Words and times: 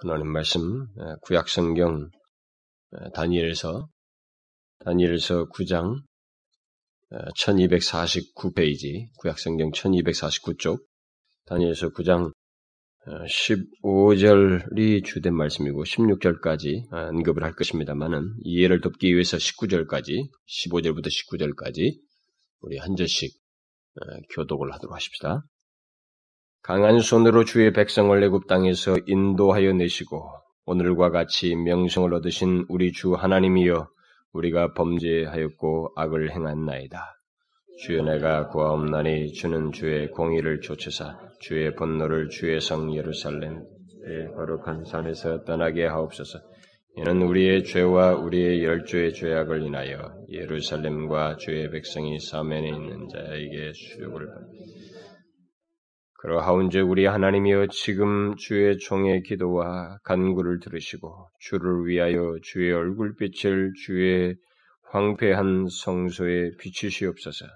하나님 0.00 0.28
말씀 0.28 0.86
구약 1.22 1.48
성경 1.48 2.08
다니엘서 3.14 3.88
다니엘서 4.84 5.48
9장 5.48 5.96
1249페이지 7.10 9.08
구약 9.18 9.40
성경 9.40 9.72
1249쪽 9.72 10.84
다니엘서 11.46 11.88
9장 11.90 12.32
15절이 13.06 15.04
주된 15.04 15.34
말씀이고 15.34 15.82
16절까지 15.82 16.92
언급을 16.92 17.42
할 17.42 17.56
것입니다만은 17.56 18.36
이해를 18.42 18.80
돕기 18.80 19.12
위해서 19.12 19.36
19절까지 19.36 20.28
15절부터 20.46 21.08
19절까지 21.08 21.98
우리 22.60 22.78
한 22.78 22.94
절씩 22.94 23.36
교독을 24.32 24.72
하도록 24.74 24.94
하십시다. 24.94 25.42
강한 26.68 26.98
손으로 26.98 27.46
주의 27.46 27.72
백성을 27.72 28.22
애굽 28.22 28.46
땅에서 28.46 28.98
인도하여 29.06 29.72
내시고 29.72 30.28
오늘과 30.66 31.08
같이 31.08 31.56
명성을 31.56 32.12
얻으신 32.12 32.66
우리 32.68 32.92
주 32.92 33.14
하나님이여 33.14 33.88
우리가 34.34 34.74
범죄하였고 34.74 35.92
악을 35.96 36.30
행한 36.30 36.66
나이다. 36.66 37.16
주여 37.78 38.02
내가 38.02 38.48
구하옵나니 38.48 39.32
주는 39.32 39.72
주의 39.72 40.10
공의를 40.10 40.60
좇으사 40.60 41.18
주의 41.40 41.74
분노를 41.74 42.28
주의 42.28 42.60
성 42.60 42.94
예루살렘 42.94 43.62
의 44.02 44.28
거룩한 44.34 44.84
산에서 44.84 45.44
떠나게 45.44 45.86
하옵소서. 45.86 46.38
이는 46.98 47.22
우리의 47.22 47.64
죄와 47.64 48.16
우리의 48.16 48.62
열조의 48.62 49.14
죄악을 49.14 49.62
인하여 49.62 50.12
예루살렘과 50.28 51.38
주의 51.38 51.70
백성이 51.70 52.20
사면에 52.20 52.68
있는 52.68 53.08
자에게 53.08 53.72
수욕을 53.72 54.26
받 54.26 54.34
그러하온즉 56.20 56.90
우리 56.90 57.06
하나님이여 57.06 57.68
지금 57.68 58.34
주의 58.34 58.76
종의 58.76 59.22
기도와 59.22 59.98
간구를 60.02 60.58
들으시고 60.58 61.28
주를 61.38 61.86
위하여 61.86 62.36
주의 62.42 62.72
얼굴빛을 62.72 63.74
주의 63.84 64.34
황폐한 64.90 65.68
성소에 65.70 66.56
비추시옵소서. 66.58 67.46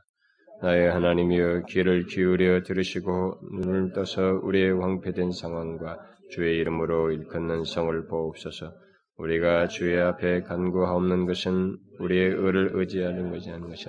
나의 0.63 0.93
하나님이여 0.93 1.65
귀를 1.71 2.07
기울여 2.07 2.63
들으시고 2.63 3.41
눈을 3.53 3.95
떠서 3.95 4.39
우리의 4.45 4.79
황폐된 4.79 5.33
상황과 5.33 5.99
주의 6.31 6.57
이름으로 6.59 7.11
일컫는 7.11 7.65
성을 7.65 8.07
보옵소서. 8.07 8.73
우리가 9.17 9.67
주의 9.67 10.01
앞에 10.01 10.43
간구하옵는 10.43 11.27
것은 11.27 11.79
우리의 11.99 12.29
의를 12.29 12.71
의지하는 12.75 13.33
것이 13.33 13.51
아닌 13.51 13.69
것이 13.69 13.87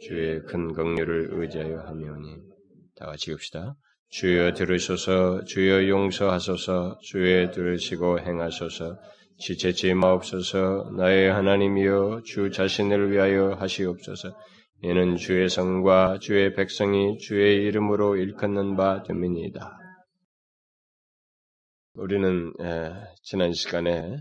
주의 0.00 0.42
큰 0.42 0.72
긍휼을 0.72 1.28
의지하여 1.30 1.78
하며니 1.78 2.56
다 2.96 3.06
같이 3.06 3.30
읽읍시다. 3.30 3.76
주여 4.08 4.54
들으소서, 4.54 5.44
주여 5.44 5.88
용서하소서, 5.88 6.98
주여 7.02 7.50
들으시고 7.50 8.20
행하소서, 8.20 8.96
지체지 9.38 9.94
마옵소서, 9.94 10.92
나의 10.96 11.32
하나님이여 11.32 12.22
주 12.24 12.50
자신을 12.50 13.10
위하여 13.12 13.54
하시옵소서. 13.54 14.34
이는 14.82 15.16
주의 15.16 15.48
성과 15.48 16.18
주의 16.18 16.54
백성이 16.54 17.18
주의 17.18 17.64
이름으로 17.64 18.16
일컫는 18.16 18.76
바 18.76 19.02
됨이니이다. 19.02 19.78
우리는 21.94 22.52
에, 22.60 22.92
지난 23.22 23.52
시간에 23.52 24.18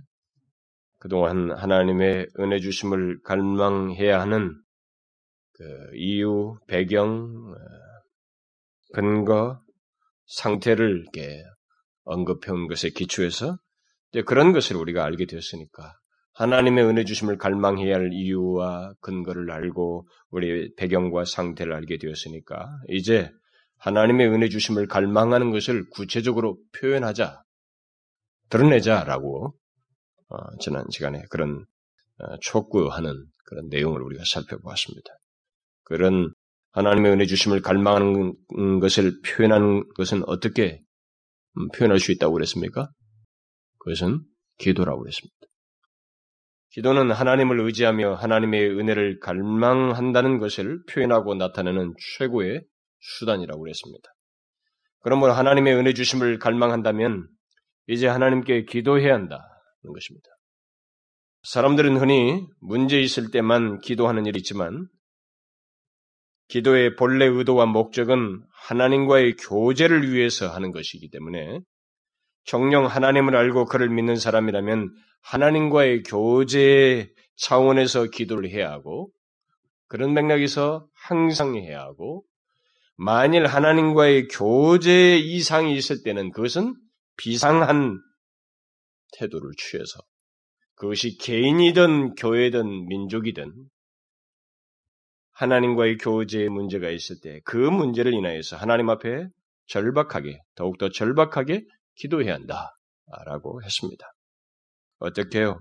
그동안 0.97 1.51
하나님의 1.51 2.27
은혜 2.39 2.59
주심을 2.59 3.21
갈망해야 3.23 4.19
하는 4.19 4.55
그 5.53 5.63
이유, 5.93 6.57
배경, 6.67 7.53
근거, 8.93 9.59
상태를 10.27 11.01
이렇게 11.01 11.43
언급해 12.03 12.51
온 12.51 12.67
것에 12.67 12.89
기초해서 12.89 13.57
그런 14.25 14.53
것을 14.53 14.75
우리가 14.77 15.03
알게 15.03 15.25
되었으니까 15.25 15.93
하나님의 16.33 16.85
은혜 16.85 17.05
주심을 17.05 17.37
갈망해야 17.37 17.95
할 17.95 18.09
이유와 18.11 18.93
근거를 19.01 19.51
알고 19.51 20.07
우리 20.29 20.73
배경과 20.75 21.25
상태를 21.25 21.73
알게 21.73 21.97
되었으니까 21.97 22.67
이제 22.89 23.31
하나님의 23.77 24.27
은혜 24.29 24.49
주심을 24.49 24.87
갈망하는 24.87 25.51
것을 25.51 25.89
구체적으로 25.91 26.57
표현하자, 26.77 27.41
드러내자라고 28.49 29.53
어, 30.29 30.37
지난 30.59 30.85
시간에 30.89 31.23
그런 31.29 31.65
어, 32.17 32.37
촉구하는 32.41 33.13
그런 33.45 33.67
내용을 33.69 34.01
우리가 34.01 34.23
살펴보았습니다. 34.25 35.09
그런 35.83 36.33
하나님의 36.75 37.13
은혜 37.13 37.25
주심을 37.25 37.61
갈망하는 37.61 38.79
것을 38.81 39.21
표현하는 39.21 39.87
것은 39.95 40.23
어떻게 40.27 40.81
음, 41.57 41.69
표현할 41.69 41.99
수 41.99 42.11
있다고 42.11 42.33
그랬습니까? 42.33 42.89
그것은 43.79 44.19
기도라고 44.57 44.99
그랬습니다. 44.99 45.35
기도는 46.71 47.11
하나님을 47.11 47.61
의지하며 47.61 48.15
하나님의 48.15 48.77
은혜를 48.77 49.19
갈망한다는 49.19 50.39
것을 50.39 50.83
표현하고 50.89 51.35
나타내는 51.35 51.93
최고의 52.17 52.65
수단이라고 52.99 53.61
그랬습니다. 53.61 54.09
그러므로 54.99 55.31
하나님의 55.31 55.75
은혜 55.75 55.93
주심을 55.93 56.39
갈망한다면 56.39 57.29
이제 57.87 58.07
하나님께 58.07 58.65
기도해야 58.65 59.13
한다는 59.13 59.45
것입니다. 59.93 60.27
사람들은 61.43 61.97
흔히 61.97 62.45
문제 62.59 62.99
있을 62.99 63.31
때만 63.31 63.79
기도하는 63.79 64.25
일이 64.25 64.39
있지만 64.39 64.89
기도의 66.47 66.95
본래 66.95 67.25
의도와 67.25 67.65
목적은 67.65 68.43
하나님과의 68.51 69.35
교제를 69.35 70.11
위해서 70.11 70.47
하는 70.47 70.71
것이기 70.71 71.09
때문에 71.09 71.59
정령 72.45 72.85
하나님을 72.85 73.35
알고 73.35 73.65
그를 73.65 73.89
믿는 73.89 74.15
사람이라면 74.15 74.93
하나님과의 75.21 76.03
교제 76.03 77.09
차원에서 77.37 78.05
기도를 78.05 78.49
해야 78.49 78.71
하고 78.71 79.09
그런 79.87 80.13
맥락에서 80.13 80.87
항상 80.93 81.55
해야 81.55 81.81
하고 81.81 82.23
만일 82.95 83.45
하나님과의 83.45 84.27
교제 84.27 85.17
이상이 85.17 85.75
있을 85.75 86.03
때는 86.03 86.31
그것은 86.31 86.75
비상한 87.17 87.99
태도를 89.17 89.51
취해서 89.57 89.99
그것이 90.75 91.17
개인이든 91.17 92.15
교회든 92.15 92.87
민족이든 92.87 93.53
하나님과의 95.35 95.97
교제에 95.97 96.49
문제가 96.49 96.89
있을 96.89 97.17
때 97.21 97.39
그 97.45 97.57
문제를 97.57 98.13
인하여서 98.13 98.57
하나님 98.57 98.89
앞에 98.89 99.27
절박하게, 99.67 100.39
더욱더 100.55 100.89
절박하게 100.89 101.65
기도해야 101.95 102.33
한다. 102.33 102.71
라고 103.25 103.61
했습니다. 103.63 104.05
어떻게요? 104.99 105.59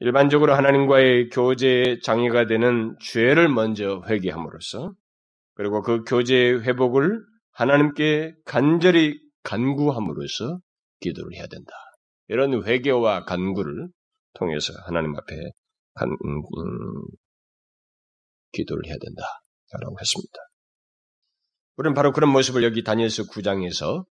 일반적으로 0.00 0.54
하나님과의 0.54 1.28
교제에 1.30 2.00
장애가 2.02 2.46
되는 2.46 2.96
죄를 3.00 3.48
먼저 3.48 4.02
회개함으로써 4.08 4.92
그리고 5.54 5.82
그 5.82 6.02
교제의 6.02 6.62
회복을 6.62 7.20
하나님께 7.52 8.34
간절히 8.44 9.20
간구함으로써 9.44 10.58
기도를 11.00 11.34
해야 11.36 11.46
된다. 11.46 11.72
이런 12.28 12.64
회개와 12.64 13.24
간구를 13.24 13.88
통해서 14.34 14.72
하나님 14.86 15.14
앞에 15.16 15.36
간, 15.94 16.08
음, 16.08 16.38
음, 16.38 17.04
기도를 18.54 18.86
해야 18.86 18.96
된다 19.00 19.22
라고 19.72 19.96
했습니다. 20.00 20.38
우리는 21.76 21.94
바로 21.94 22.12
그런 22.12 22.30
모습을 22.30 22.62
여기 22.62 22.84
다니엘서 22.84 23.24
9장에서 23.24 24.04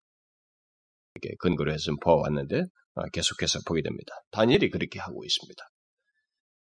이렇게 1.15 1.35
근거로 1.39 1.71
해서 1.71 1.91
보아왔는데 2.01 2.63
아, 2.95 3.03
계속해서 3.11 3.59
보게 3.65 3.81
됩니다. 3.81 4.13
다니엘이 4.31 4.69
그렇게 4.69 4.99
하고 4.99 5.23
있습니다. 5.23 5.63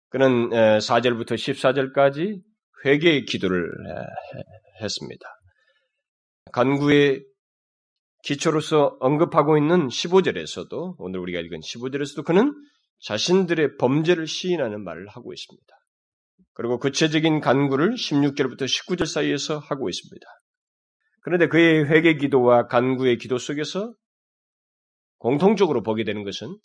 그는 0.08 0.48
4절부터 0.78 1.34
14절까지 1.34 2.40
회개의 2.84 3.24
기도를 3.24 3.68
했습니다. 4.80 5.26
간구의 6.52 7.24
기초로서 8.22 8.96
언급하고 9.00 9.58
있는 9.58 9.88
15절에서도 9.88 10.94
오늘 10.98 11.20
우리가 11.20 11.40
읽은 11.40 11.60
15절에서도 11.60 12.24
그는 12.24 12.54
자신들의 13.00 13.76
범죄를 13.76 14.26
시인하는 14.26 14.82
말을 14.82 15.08
하고 15.08 15.32
있습니다. 15.32 15.66
그리고 16.54 16.78
구체적인 16.78 17.40
간구를 17.40 17.94
16절부터 17.94 18.62
19절 18.62 19.06
사이에서 19.06 19.58
하고 19.58 19.88
있습니다. 19.88 20.26
그런데 21.20 21.48
그의 21.48 21.84
회개 21.86 22.14
기도와 22.14 22.66
간구의 22.66 23.18
기도 23.18 23.38
속에서 23.38 23.92
공통적으로 25.18 25.82
보게 25.82 26.04
되는 26.04 26.22
것은 26.22 26.56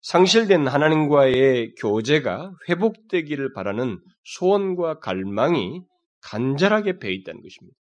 상실된 0.00 0.66
하나님과의 0.66 1.74
교제가 1.74 2.52
회복되기를 2.68 3.52
바라는 3.52 4.00
소원과 4.24 5.00
갈망이 5.00 5.82
간절하게 6.22 6.98
배어 6.98 7.10
있다는 7.10 7.42
것입니다. 7.42 7.76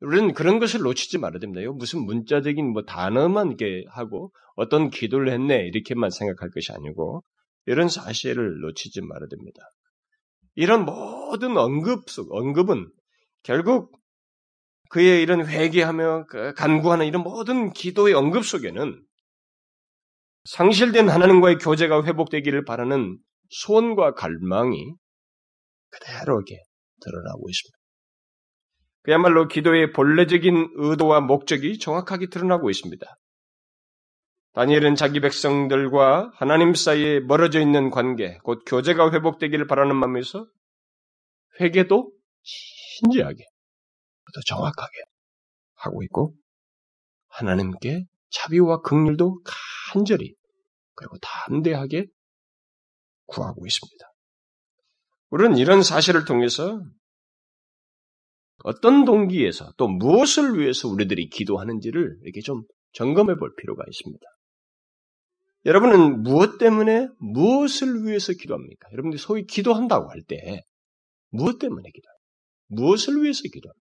우리는 0.00 0.34
그런 0.34 0.58
것을 0.58 0.80
놓치지 0.80 1.18
말아야 1.18 1.38
됩니다. 1.38 1.68
무슨 1.72 2.04
문자적인 2.04 2.72
뭐 2.72 2.82
단어만 2.82 3.48
이렇게 3.48 3.84
하고 3.88 4.32
어떤 4.54 4.90
기도를 4.90 5.32
했네 5.32 5.66
이렇게만 5.68 6.10
생각할 6.10 6.50
것이 6.50 6.72
아니고 6.72 7.22
이런 7.66 7.88
사실을 7.88 8.60
놓치지 8.60 9.00
말아야 9.02 9.28
됩니다. 9.28 9.60
이런 10.54 10.84
모든 10.84 11.56
언급 11.56 12.10
속, 12.10 12.32
언급은 12.32 12.90
결국 13.42 13.98
그의 14.90 15.22
이런 15.22 15.46
회개하며 15.46 16.26
그 16.28 16.54
간구하는 16.54 17.06
이런 17.06 17.22
모든 17.22 17.72
기도의 17.72 18.14
언급 18.14 18.44
속에는 18.44 19.04
상실된 20.44 21.08
하나님과의 21.08 21.58
교제가 21.58 22.04
회복되기를 22.04 22.64
바라는 22.64 23.18
소원과 23.50 24.14
갈망이 24.14 24.94
그대로 25.90 26.36
이렇게 26.36 26.62
드러나고 27.00 27.48
있습니다. 27.48 27.78
그야말로 29.02 29.48
기도의 29.48 29.92
본래적인 29.92 30.74
의도와 30.76 31.20
목적이 31.20 31.78
정확하게 31.78 32.28
드러나고 32.28 32.70
있습니다. 32.70 33.06
다니엘은 34.54 34.94
자기 34.94 35.18
백성들과 35.20 36.30
하나님 36.34 36.74
사이에 36.74 37.18
멀어져 37.18 37.60
있는 37.60 37.90
관계, 37.90 38.38
곧 38.44 38.62
교제가 38.66 39.12
회복되기를 39.12 39.66
바라는 39.66 39.96
마음에서 39.96 40.46
회개도 41.60 42.12
신지하게, 42.42 43.44
더 44.34 44.40
정확하게 44.46 44.92
하고 45.74 46.04
있고, 46.04 46.36
하나님께 47.28 48.04
자비와 48.30 48.82
극률도 48.82 49.40
간절히, 49.92 50.34
그리고 50.94 51.16
담대하게 51.18 52.06
구하고 53.26 53.66
있습니다. 53.66 54.06
우리는 55.30 55.56
이런 55.56 55.82
사실을 55.82 56.24
통해서 56.24 56.80
어떤 58.62 59.04
동기에서 59.04 59.72
또 59.76 59.88
무엇을 59.88 60.60
위해서 60.60 60.88
우리들이 60.88 61.28
기도하는지를 61.28 62.18
이렇게 62.22 62.40
좀 62.40 62.62
점검해 62.92 63.34
볼 63.34 63.52
필요가 63.56 63.82
있습니다. 63.88 64.24
여러분은 65.66 66.22
무엇 66.22 66.58
때문에 66.58 67.08
무엇을 67.18 68.04
위해서 68.04 68.32
기도합니까? 68.32 68.88
여러분들이 68.92 69.18
소위 69.20 69.46
기도한다고 69.46 70.10
할 70.10 70.22
때 70.26 70.62
무엇 71.30 71.58
때문에 71.58 71.88
기도해요? 71.90 72.16
무엇을 72.66 73.22
위해서 73.22 73.42
기도합니까? 73.52 73.84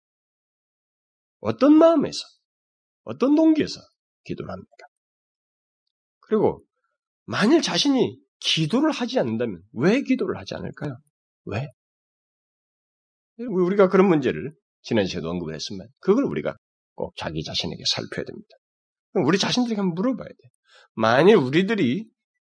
어떤 1.39 1.73
마음에서, 1.73 2.19
어떤 3.03 3.35
동기에서 3.35 3.81
기도를 4.23 4.51
합니까? 4.51 4.85
그리고 6.21 6.63
만일 7.25 7.61
자신이 7.61 8.17
기도를 8.39 8.91
하지 8.91 9.19
않는다면 9.19 9.61
왜 9.73 10.01
기도를 10.03 10.37
하지 10.37 10.55
않을까요? 10.55 10.97
왜? 11.45 11.67
우리가 13.39 13.89
그런 13.89 14.07
문제를 14.07 14.53
지난 14.83 15.05
시간에도 15.05 15.29
언급을 15.31 15.53
했으면 15.53 15.87
그걸 15.99 16.23
우리가 16.25 16.55
꼭 16.95 17.13
자기 17.17 17.43
자신에게 17.43 17.83
살펴야 17.87 18.23
됩니다. 18.25 18.47
우리 19.25 19.37
자신들에게 19.37 19.79
한번 19.79 19.95
물어봐야 19.95 20.27
돼. 20.27 20.35
만일 20.95 21.35
우리들이 21.35 22.05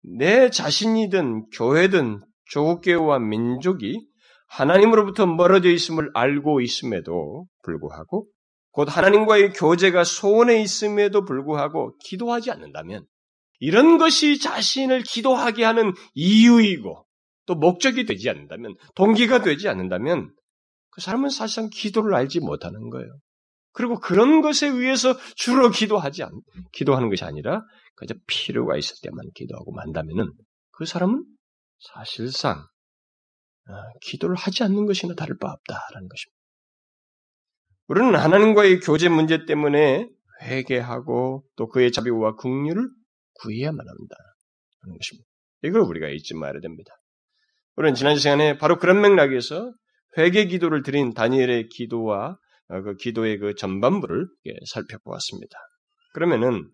내 0.03 0.51
자신이든 0.51 1.51
교회든 1.51 2.21
조국교회와 2.51 3.19
민족이 3.21 4.07
하나님으로부터 4.49 5.27
멀어져 5.27 5.71
있음을 5.71 6.11
알고 6.15 6.61
있음에도 6.61 7.47
불구하고 7.63 8.29
곧 8.71 8.95
하나님과의 8.95 9.53
교제가 9.53 10.05
소원에 10.05 10.61
있음에도 10.61 11.25
불구하고 11.25 11.97
기도하지 12.05 12.51
않는다면 12.51 13.07
이런 13.61 13.99
것이 13.99 14.39
자신을 14.39 15.03
기도하게 15.03 15.65
하는 15.65 15.93
이유이고 16.15 17.07
또 17.47 17.55
목적이 17.55 18.05
되지 18.05 18.29
않는다면 18.31 18.75
동기가 18.95 19.43
되지 19.43 19.69
않는다면 19.69 20.33
그 20.91 21.01
사람은 21.01 21.29
사실상 21.29 21.71
기도를 21.73 22.15
알지 22.15 22.41
못하는 22.41 22.91
거예요. 22.91 23.09
그리고 23.73 23.99
그런 23.99 24.41
것에 24.41 24.69
의해서 24.69 25.17
주로 25.35 25.71
기도하지 25.71 26.23
않, 26.23 26.31
기도하는 26.73 27.11
것이 27.11 27.25
아니라 27.25 27.63
그저 27.95 28.15
필요가 28.27 28.77
있을 28.77 28.97
때만 29.03 29.31
기도하고 29.35 29.73
만다면은 29.73 30.33
그 30.73 30.85
사람은 30.85 31.25
사실상 31.79 32.59
어, 33.67 33.73
기도를 34.03 34.37
하지 34.37 34.63
않는 34.65 34.87
것이나 34.87 35.15
다를 35.15 35.39
바 35.39 35.51
없다라는 35.51 36.09
것입니다. 36.09 36.35
우리는 37.87 38.15
하나님과의 38.15 38.81
교제 38.81 39.09
문제 39.09 39.45
때문에 39.47 40.09
회개하고 40.43 41.45
또 41.57 41.69
그의 41.69 41.93
자비와 41.93 42.37
긍휼을 42.37 42.89
구해야만 43.41 43.79
한다. 43.79 44.17
하는 44.83 44.99
것입니다. 44.99 45.29
이걸 45.63 45.81
우리가 45.83 46.09
잊지 46.09 46.35
말아야 46.35 46.61
됩니다. 46.61 46.93
우리는 47.77 47.95
지난 47.95 48.17
시간에 48.17 48.59
바로 48.59 48.79
그런 48.79 49.01
맥락에서 49.01 49.73
회개 50.17 50.47
기도를 50.47 50.83
드린 50.83 51.13
다니엘의 51.13 51.69
기도와 51.69 52.39
어, 52.69 52.83
그 52.83 52.97
기도의 52.97 53.39
그 53.39 53.55
전반부를 53.55 54.27
살펴보았습니다. 54.67 55.59
그러면은 56.13 56.71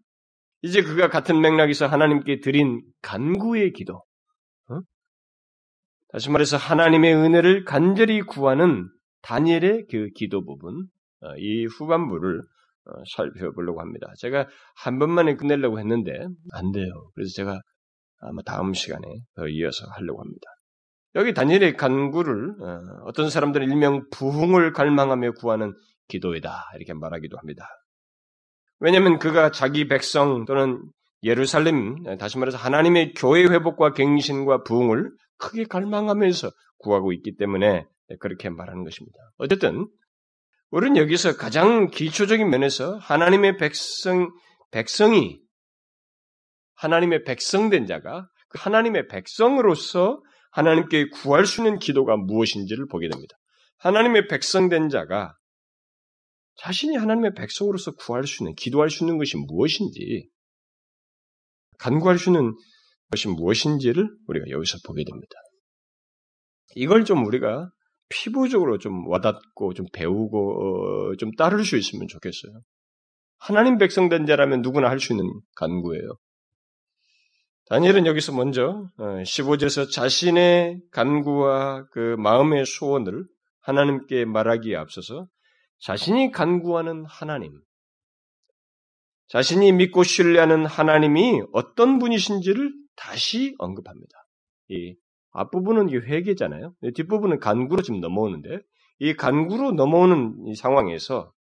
이제 0.62 0.82
그가 0.82 1.08
같은 1.08 1.40
맥락에서 1.40 1.86
하나님께 1.86 2.40
드린 2.40 2.82
간구의 3.02 3.72
기도, 3.72 4.04
어? 4.68 4.80
다시 6.12 6.30
말해서 6.30 6.56
하나님의 6.56 7.14
은혜를 7.14 7.64
간절히 7.64 8.20
구하는 8.20 8.88
다니엘의 9.22 9.86
그 9.90 10.08
기도 10.14 10.44
부분, 10.44 10.86
어, 11.22 11.34
이 11.36 11.66
후반부를 11.66 12.42
어, 12.86 12.92
살펴보려고 13.14 13.80
합니다. 13.80 14.12
제가 14.18 14.48
한 14.76 14.98
번만에 14.98 15.36
끝내려고 15.36 15.78
했는데 15.78 16.12
안 16.52 16.72
돼요. 16.72 17.10
그래서 17.14 17.32
제가 17.34 17.60
아마 18.20 18.42
다음 18.42 18.74
시간에 18.74 19.06
더 19.34 19.48
이어서 19.48 19.86
하려고 19.96 20.20
합니다. 20.20 20.46
여기 21.14 21.34
다니엘의 21.34 21.76
간구를 21.76 22.62
어, 22.62 22.80
어떤 23.04 23.30
사람들은 23.30 23.68
일명 23.68 24.08
부흥을 24.12 24.72
갈망하며 24.72 25.32
구하는 25.32 25.74
기도이다 26.08 26.70
이렇게 26.76 26.94
말하기도 26.94 27.36
합니다. 27.38 27.68
왜냐하면 28.80 29.18
그가 29.18 29.50
자기 29.50 29.86
백성 29.88 30.44
또는 30.46 30.82
예루살렘 31.22 32.02
다시 32.18 32.38
말해서 32.38 32.56
하나님의 32.56 33.12
교회 33.14 33.44
회복과 33.44 33.92
갱신과 33.92 34.64
부흥을 34.64 35.10
크게 35.36 35.64
갈망하면서 35.64 36.50
구하고 36.78 37.12
있기 37.12 37.36
때문에 37.36 37.86
그렇게 38.18 38.48
말하는 38.48 38.84
것입니다. 38.84 39.18
어쨌든 39.36 39.86
우리는 40.70 40.96
여기서 40.96 41.36
가장 41.36 41.90
기초적인 41.90 42.48
면에서 42.48 42.96
하나님의 42.98 43.58
백성 43.58 44.30
백성이 44.70 45.40
하나님의 46.76 47.24
백성된 47.24 47.86
자가 47.86 48.28
그 48.48 48.58
하나님의 48.60 49.08
백성으로서 49.08 50.22
하나님께 50.52 51.10
구할 51.10 51.44
수 51.44 51.60
있는 51.60 51.78
기도가 51.78 52.16
무엇인지를 52.16 52.86
보게 52.88 53.08
됩니다. 53.08 53.36
하나님의 53.78 54.28
백성된 54.28 54.88
자가 54.88 55.34
자신이 56.60 56.96
하나님의 56.96 57.32
백성으로서 57.34 57.92
구할 57.92 58.26
수 58.26 58.42
있는, 58.42 58.54
기도할 58.54 58.90
수 58.90 59.04
있는 59.04 59.16
것이 59.16 59.36
무엇인지, 59.38 60.28
간구할 61.78 62.18
수 62.18 62.28
있는 62.28 62.54
것이 63.10 63.28
무엇인지를 63.28 64.08
우리가 64.28 64.50
여기서 64.50 64.78
보게 64.86 65.02
됩니다. 65.04 65.32
이걸 66.76 67.06
좀 67.06 67.24
우리가 67.24 67.70
피부적으로 68.10 68.76
좀 68.78 69.08
와닿고 69.08 69.72
좀 69.72 69.86
배우고 69.92 71.12
어, 71.12 71.16
좀 71.16 71.32
따를 71.32 71.64
수 71.64 71.76
있으면 71.78 72.06
좋겠어요. 72.08 72.60
하나님 73.38 73.78
백성된 73.78 74.26
자라면 74.26 74.60
누구나 74.60 74.90
할 74.90 75.00
수 75.00 75.14
있는 75.14 75.24
간구예요. 75.56 76.18
다니엘은 77.70 78.04
여기서 78.04 78.32
먼저 78.32 78.90
15절에서 78.98 79.82
어, 79.82 79.88
자신의 79.88 80.82
간구와 80.90 81.86
그 81.92 82.16
마음의 82.18 82.66
소원을 82.66 83.24
하나님께 83.62 84.26
말하기에 84.26 84.76
앞서서 84.76 85.26
자신이 85.80 86.30
간구하는 86.30 87.04
하나님, 87.06 87.60
자신이 89.28 89.72
믿고 89.72 90.02
신뢰하는 90.02 90.66
하나님이 90.66 91.42
어떤 91.52 91.98
분이신지를 91.98 92.72
다시 92.96 93.54
언급합니다. 93.58 94.26
이 94.68 94.96
앞부분은 95.32 95.88
이 95.88 95.96
회개잖아요. 95.96 96.74
뒷부분은 96.94 97.38
간구로 97.38 97.82
지금 97.82 98.00
넘어오는데 98.00 98.60
이 98.98 99.14
간구로 99.14 99.72
넘어오는 99.72 100.46
이 100.46 100.54
상황에서 100.54 101.32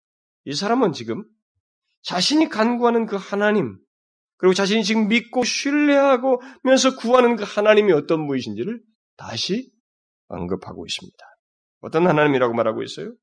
이 0.44 0.54
사람은 0.54 0.92
지금 0.92 1.24
자신이 2.02 2.48
간구하는 2.48 3.06
그 3.06 3.16
하나님, 3.16 3.78
그리고 4.36 4.54
자신이 4.54 4.84
지금 4.84 5.08
믿고 5.08 5.42
신뢰하고면서 5.42 6.96
구하는 6.96 7.36
그 7.36 7.44
하나님이 7.44 7.92
어떤 7.92 8.26
분이신지를 8.26 8.80
다시 9.16 9.72
언급하고 10.28 10.86
있습니다. 10.86 11.18
어떤 11.80 12.06
하나님이라고 12.06 12.54
말하고 12.54 12.82
있어요? 12.82 13.14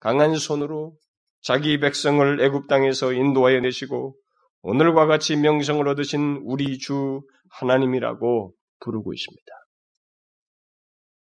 강한 0.00 0.34
손으로 0.34 0.96
자기 1.42 1.78
백성을 1.78 2.40
애굽 2.40 2.68
땅에서 2.68 3.12
인도하여 3.12 3.60
내시고 3.60 4.16
오늘과 4.62 5.06
같이 5.06 5.36
명성을 5.36 5.86
얻으신 5.86 6.42
우리 6.44 6.78
주 6.78 7.22
하나님이라고 7.50 8.54
부르고 8.80 9.12
있습니다. 9.12 9.46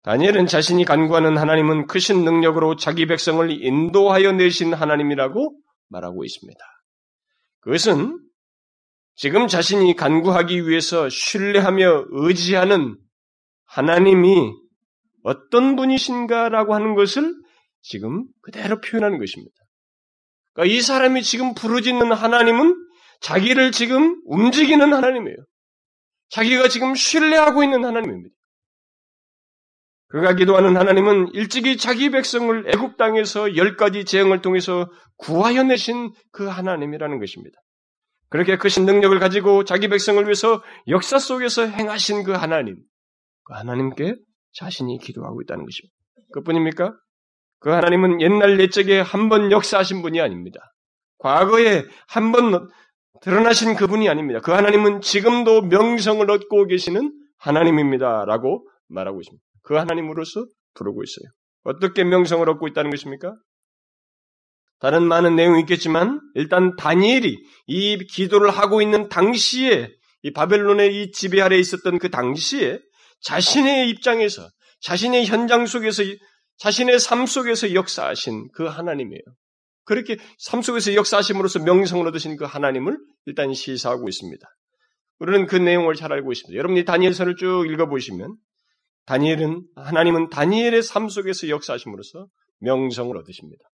다니엘은 0.03 0.47
자신이 0.47 0.85
간구하는 0.85 1.37
하나님은 1.37 1.87
크신 1.87 2.25
능력으로 2.25 2.77
자기 2.77 3.07
백성을 3.07 3.51
인도하여 3.51 4.33
내신 4.33 4.73
하나님이라고 4.73 5.61
말하고 5.89 6.25
있습니다. 6.25 6.61
그것은 7.61 8.19
지금 9.15 9.49
자신이 9.49 9.97
간구하기 9.97 10.69
위해서 10.69 11.09
신뢰하며 11.09 12.07
의지하는 12.11 12.97
하나님이 13.67 14.53
어떤 15.25 15.75
분이신가라고 15.75 16.75
하는 16.75 16.95
것을 16.95 17.35
지금 17.83 18.27
그대로 18.43 18.81
표현하는 18.81 19.19
것입니다. 19.19 19.55
그러니까 20.53 20.75
이 20.75 20.81
사람이 20.81 21.23
지금 21.23 21.55
부르짖는 21.55 22.13
하나님은 22.13 22.75
자기를 23.21 23.73
지금 23.73 24.21
움직이는 24.27 24.93
하나님이에요. 24.93 25.37
자기가 26.31 26.69
지금 26.69 26.95
신뢰하고 26.95 27.63
있는 27.65 27.85
하나님입니다. 27.85 28.35
그가 30.09 30.35
기도하는 30.35 30.77
하나님은 30.77 31.35
일찍이 31.35 31.77
자기 31.77 32.11
백성을 32.11 32.65
애굽 32.69 32.97
땅에서 32.97 33.57
열 33.57 33.77
가지 33.77 34.05
재앙을 34.05 34.41
통해서 34.41 34.91
구하여 35.17 35.63
내신 35.65 36.13
그 36.33 36.47
하나님이라는 36.47 37.19
것입니다. 37.19 37.59
그렇게 38.31 38.57
크신 38.57 38.87
능력을 38.87 39.19
가지고 39.19 39.65
자기 39.65 39.89
백성을 39.89 40.23
위해서 40.25 40.63
역사 40.87 41.19
속에서 41.19 41.67
행하신 41.67 42.25
그 42.25 42.33
하나님, 42.33 42.77
그 43.45 43.55
하나님께 43.55 44.15
자신이 44.53 44.99
기도하고 44.99 45.43
있다는 45.43 45.65
것입니다. 45.65 45.95
그뿐입니까? 46.33 46.95
그 47.61 47.71
하나님은 47.71 48.21
옛날 48.21 48.61
옛적에 48.61 49.00
한 49.00 49.29
번 49.29 49.50
역사하신 49.53 50.03
분이 50.03 50.21
아닙니다. 50.21 50.61
과거에 51.19 51.85
한 52.07 52.33
번 52.33 52.69
드러나신 53.21 53.75
그분이 53.75 54.09
아닙니다. 54.09 54.41
그 54.41 54.53
하나님은 54.53 55.00
지금도 55.00 55.62
명성을 55.62 56.31
얻고 56.31 56.67
계시는 56.67 57.12
하나님입니다. 57.38 58.25
라고 58.27 58.65
말하고 58.88 59.21
있습니다. 59.21 59.43
그 59.62 59.75
하나님으로서 59.75 60.45
부르고 60.75 61.03
있어요. 61.03 61.31
어떻게 61.65 62.05
명성을 62.05 62.49
얻고 62.49 62.69
있다는 62.69 62.91
것입니까? 62.91 63.35
다른 64.81 65.03
많은 65.03 65.35
내용이 65.35 65.61
있겠지만 65.61 66.21
일단 66.35 66.77
다니엘이 66.77 67.37
이 67.67 67.99
기도를 68.07 68.50
하고 68.50 68.81
있는 68.81 69.09
당시에 69.09 69.91
이 70.23 70.33
바벨론의 70.33 70.95
이 71.03 71.11
지배 71.11 71.41
아래 71.41 71.59
있었던 71.59 71.99
그 71.99 72.11
당시에 72.11 72.79
자신의 73.23 73.91
입장에서 73.91 74.49
자신의 74.83 75.27
현장 75.27 75.67
속에서 75.67 76.05
자신의 76.59 76.99
삶 76.99 77.27
속에서 77.27 77.75
역사하신 77.75 78.49
그 78.53 78.67
하나님이에요. 78.67 79.23
그렇게 79.85 80.17
삶 80.38 80.61
속에서 80.61 80.95
역사하심으로써 80.95 81.61
명성을 81.61 82.07
얻으신 82.07 82.37
그 82.37 82.45
하나님을 82.45 82.99
일단 83.27 83.53
시사하고 83.55 84.09
있습니다. 84.09 84.47
우리는 85.21 85.47
그 85.47 85.57
내용을 85.57 85.95
잘 85.95 86.12
알고 86.12 86.31
있습니다. 86.31 86.57
여러분이 86.57 86.85
다니엘서를 86.85 87.37
쭉 87.37 87.65
읽어보시면 87.69 88.37
다니엘은 89.07 89.62
하나님은 89.77 90.29
다니엘의 90.29 90.83
삶 90.83 91.09
속에서 91.09 91.49
역사하심으로써 91.49 92.27
명성을 92.61 93.17
얻으십니다. 93.17 93.65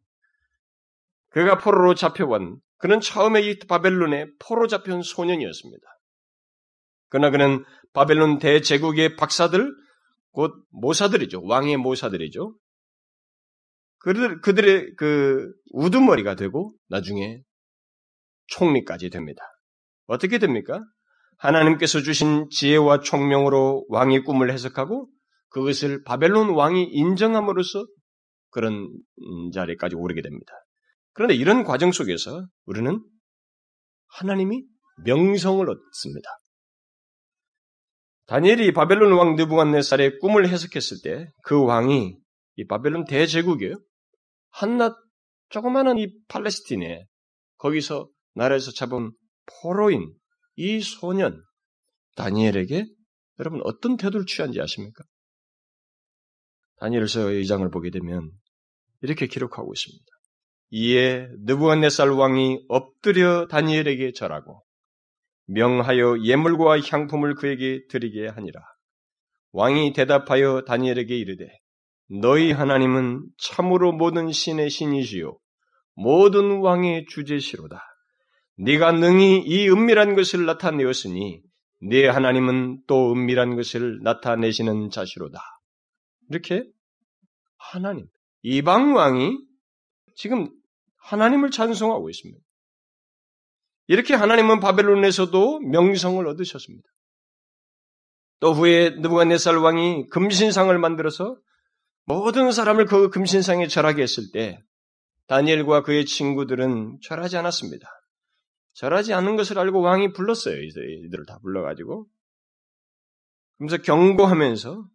그가 1.30 1.58
포로로 1.58 1.94
잡혀온 1.94 2.58
그는 2.78 3.00
처음에 3.00 3.40
이 3.40 3.58
바벨론에 3.58 4.26
포로 4.38 4.68
잡혀온 4.68 5.02
소년이었습니다. 5.02 5.84
그러나 7.08 7.30
그는 7.30 7.64
바벨론 7.92 8.38
대제국의 8.38 9.16
박사들 9.16 9.72
곧 10.30 10.52
모사들이죠. 10.70 11.42
왕의 11.44 11.76
모사들이죠. 11.78 12.54
그들, 14.04 14.42
그들의 14.42 14.94
그 14.96 15.50
우두머리가 15.72 16.34
되고 16.34 16.74
나중에 16.88 17.40
총리까지 18.48 19.08
됩니다. 19.08 19.42
어떻게 20.06 20.38
됩니까? 20.38 20.84
하나님께서 21.38 22.02
주신 22.02 22.46
지혜와 22.50 23.00
총명으로 23.00 23.86
왕의 23.88 24.24
꿈을 24.24 24.52
해석하고 24.52 25.08
그것을 25.48 26.04
바벨론 26.04 26.50
왕이 26.50 26.84
인정함으로써 26.84 27.86
그런 28.50 28.90
자리까지 29.54 29.96
오르게 29.96 30.20
됩니다. 30.20 30.52
그런데 31.14 31.34
이런 31.34 31.64
과정 31.64 31.90
속에서 31.90 32.46
우리는 32.66 33.02
하나님이 34.08 34.64
명성을 35.06 35.66
얻습니다. 35.66 36.28
다니엘이 38.26 38.72
바벨론 38.74 39.12
왕 39.12 39.36
느부갓네살의 39.36 40.18
꿈을 40.18 40.46
해석했을 40.48 40.98
때 41.02 41.26
그 41.42 41.64
왕이 41.64 42.18
이 42.56 42.66
바벨론 42.66 43.06
대제국이에요. 43.06 43.76
한낱 44.54 44.94
조그마한 45.48 45.98
이 45.98 46.08
팔레스틴에 46.28 47.06
거기서 47.56 48.08
나라에서 48.34 48.70
잡은 48.70 49.10
포로인 49.46 50.14
이 50.54 50.80
소년 50.80 51.42
다니엘에게 52.14 52.86
여러분 53.40 53.60
어떤 53.64 53.96
태도를 53.96 54.26
취한지 54.26 54.60
아십니까? 54.60 55.02
다니엘서 56.76 57.26
2장을 57.26 57.72
보게 57.72 57.90
되면 57.90 58.30
이렇게 59.02 59.26
기록하고 59.26 59.72
있습니다. 59.72 60.04
이에 60.70 61.28
느부갓네살 61.40 62.10
왕이 62.10 62.66
엎드려 62.68 63.48
다니엘에게 63.48 64.12
절하고 64.12 64.62
명하여 65.46 66.22
예물과 66.22 66.80
향품을 66.80 67.34
그에게 67.34 67.86
드리게 67.88 68.28
하니라. 68.28 68.60
왕이 69.50 69.92
대답하여 69.94 70.62
다니엘에게 70.64 71.16
이르되 71.16 71.48
너희 72.08 72.52
하나님은 72.52 73.26
참으로 73.38 73.92
모든 73.92 74.30
신의 74.30 74.70
신이시요 74.70 75.38
모든 75.96 76.60
왕의 76.60 77.06
주제시로다. 77.08 77.80
네가 78.56 78.92
능히 78.92 79.42
이 79.44 79.68
은밀한 79.68 80.14
것을 80.14 80.46
나타내었으니 80.46 81.42
네 81.88 82.08
하나님은 82.08 82.82
또 82.86 83.12
은밀한 83.12 83.56
것을 83.56 84.00
나타내시는 84.02 84.90
자시로다. 84.90 85.40
이렇게 86.30 86.64
하나님, 87.58 88.06
이방 88.42 88.94
왕이 88.94 89.38
지금 90.16 90.50
하나님을 90.98 91.50
찬송하고 91.50 92.08
있습니다. 92.10 92.40
이렇게 93.86 94.14
하나님은 94.14 94.60
바벨론에서도 94.60 95.60
명성을 95.60 96.26
얻으셨습니다. 96.26 96.88
또 98.40 98.52
후에 98.52 98.90
느부갓네살 98.90 99.56
왕이 99.58 100.06
금신상을 100.10 100.76
만들어서 100.78 101.36
모든 102.06 102.52
사람을 102.52 102.84
그 102.86 103.08
금신상에 103.10 103.66
절하게 103.66 104.02
했을 104.02 104.24
때 104.32 104.62
다니엘과 105.26 105.82
그의 105.82 106.04
친구들은 106.04 106.98
절하지 107.02 107.36
않았습니다. 107.38 107.88
절하지 108.74 109.14
않는 109.14 109.36
것을 109.36 109.58
알고 109.58 109.80
왕이 109.80 110.12
불렀어요. 110.12 110.60
이들을 110.60 111.24
다 111.26 111.38
불러가지고. 111.42 112.06
그러면서 113.56 113.82
경고하면서 113.82 114.86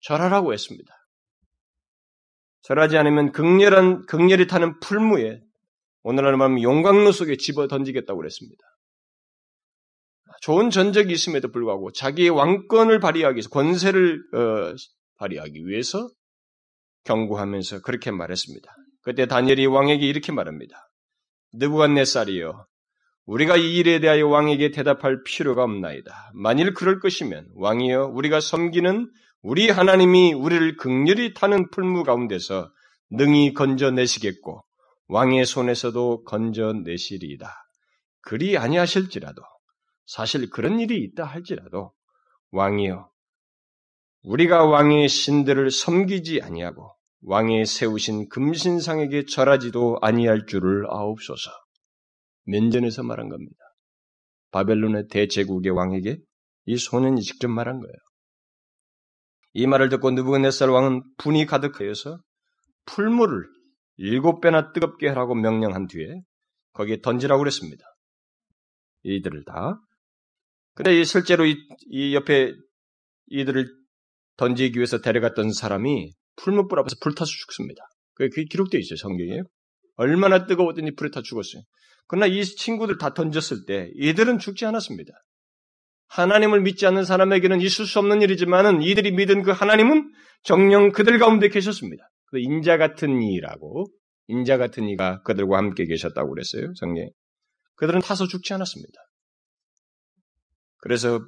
절하라고 0.00 0.52
했습니다. 0.52 0.92
절하지 2.62 2.96
않으면 2.96 3.32
극렬한, 3.32 4.06
극렬히 4.06 4.46
타는 4.46 4.80
풀무에 4.80 5.42
오늘날 6.02 6.36
말하면 6.36 6.62
용광로 6.62 7.12
속에 7.12 7.36
집어 7.36 7.68
던지겠다고 7.68 8.18
그랬습니다. 8.18 8.64
좋은 10.40 10.70
전적이 10.70 11.12
있음에도 11.12 11.50
불구하고 11.50 11.92
자기의 11.92 12.30
왕권을 12.30 12.98
발휘하기 12.98 13.36
위해서 13.36 13.50
권세를 13.50 14.22
어, 14.34 14.74
발휘하기 15.16 15.66
위해서 15.66 16.08
경고하면서 17.04 17.82
그렇게 17.82 18.10
말했습니다. 18.10 18.70
그때 19.02 19.26
다니엘이 19.26 19.66
왕에게 19.66 20.06
이렇게 20.06 20.32
말합니다. 20.32 20.88
느부갓네살이여 21.54 22.66
우리가 23.26 23.56
이 23.56 23.76
일에 23.76 24.00
대하여 24.00 24.26
왕에게 24.28 24.70
대답할 24.70 25.22
필요가 25.24 25.62
없나이다. 25.62 26.32
만일 26.34 26.74
그럴 26.74 27.00
것이면 27.00 27.48
왕이여 27.54 28.06
우리가 28.06 28.40
섬기는 28.40 29.10
우리 29.42 29.70
하나님이 29.70 30.34
우리를 30.34 30.76
극렬히 30.76 31.32
타는 31.34 31.70
풀무 31.70 32.04
가운데서 32.04 32.70
능히 33.10 33.54
건져내시겠고 33.54 34.64
왕의 35.08 35.44
손에서도 35.46 36.24
건져내시리이다. 36.24 37.54
그리 38.22 38.58
아니하실지라도 38.58 39.42
사실 40.06 40.50
그런 40.50 40.78
일이 40.80 40.98
있다 40.98 41.24
할지라도 41.24 41.92
왕이여 42.50 43.09
우리가 44.22 44.64
왕의 44.64 45.08
신들을 45.08 45.70
섬기지 45.70 46.42
아니하고 46.42 46.94
왕의 47.22 47.66
세우신 47.66 48.28
금신상에게 48.28 49.24
절하지도 49.26 49.98
아니할 50.00 50.46
줄을 50.46 50.86
아옵소서. 50.88 51.50
면전에서 52.44 53.02
말한 53.02 53.28
겁니다. 53.28 53.56
바벨론의 54.50 55.08
대제국의 55.08 55.72
왕에게 55.72 56.18
이 56.66 56.76
소년이 56.76 57.22
직접 57.22 57.48
말한 57.48 57.80
거예요. 57.80 57.94
이 59.52 59.66
말을 59.66 59.88
듣고 59.88 60.10
느부갓네살 60.10 60.70
왕은 60.70 61.02
분이 61.18 61.46
가득하여서 61.46 62.20
풀물을 62.86 63.48
일곱 63.96 64.40
배나 64.40 64.72
뜨겁게 64.72 65.08
하라고 65.08 65.34
명령한 65.34 65.86
뒤에 65.86 66.22
거기에 66.72 67.00
던지라고 67.00 67.40
그랬습니다. 67.40 67.84
이들을 69.02 69.44
다. 69.44 69.80
근데 70.74 71.02
실제로 71.04 71.44
이, 71.44 71.56
이 71.88 72.14
옆에 72.14 72.52
이들을 73.26 73.79
던지기 74.40 74.78
위해서 74.78 75.02
데려갔던 75.02 75.52
사람이 75.52 76.12
풀무불 76.36 76.78
앞에서 76.78 76.96
불타서 77.02 77.26
죽습니다. 77.28 77.82
그게 78.14 78.44
기록되어 78.44 78.80
있어요, 78.80 78.96
성경에. 78.96 79.42
얼마나 79.96 80.46
뜨거웠더니 80.46 80.94
불에 80.94 81.10
타 81.10 81.20
죽었어요. 81.20 81.62
그러나 82.08 82.26
이 82.26 82.42
친구들 82.42 82.96
다 82.96 83.12
던졌을 83.12 83.66
때 83.66 83.90
이들은 83.96 84.38
죽지 84.38 84.64
않았습니다. 84.64 85.12
하나님을 86.08 86.62
믿지 86.62 86.86
않는 86.86 87.04
사람에게는 87.04 87.60
있을 87.60 87.84
수 87.84 87.98
없는 87.98 88.22
일이지만은 88.22 88.82
이들이 88.82 89.12
믿은 89.12 89.42
그 89.42 89.50
하나님은 89.50 90.10
정령 90.42 90.92
그들 90.92 91.18
가운데 91.18 91.48
계셨습니다. 91.48 92.02
그 92.26 92.38
인자 92.38 92.78
같은 92.78 93.22
이라고 93.22 93.86
인자 94.28 94.56
같은 94.56 94.88
이가 94.88 95.20
그들과 95.22 95.58
함께 95.58 95.84
계셨다고 95.84 96.30
그랬어요. 96.30 96.72
성경. 96.76 97.08
그들은 97.76 98.00
타서 98.00 98.26
죽지 98.26 98.54
않았습니다. 98.54 99.00
그래서 100.78 101.26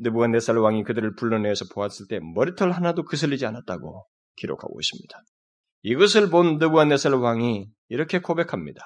느부갓네살 0.00 0.56
왕이 0.56 0.84
그들을 0.84 1.14
불러내서 1.14 1.66
보았을 1.72 2.06
때 2.08 2.20
머리털 2.34 2.72
하나도 2.72 3.04
그슬리지 3.04 3.46
않았다고 3.46 4.06
기록하고 4.36 4.80
있습니다. 4.80 5.22
이것을 5.82 6.30
본 6.30 6.58
느부갓네살 6.58 7.14
왕이 7.14 7.68
이렇게 7.88 8.20
고백합니다. 8.20 8.82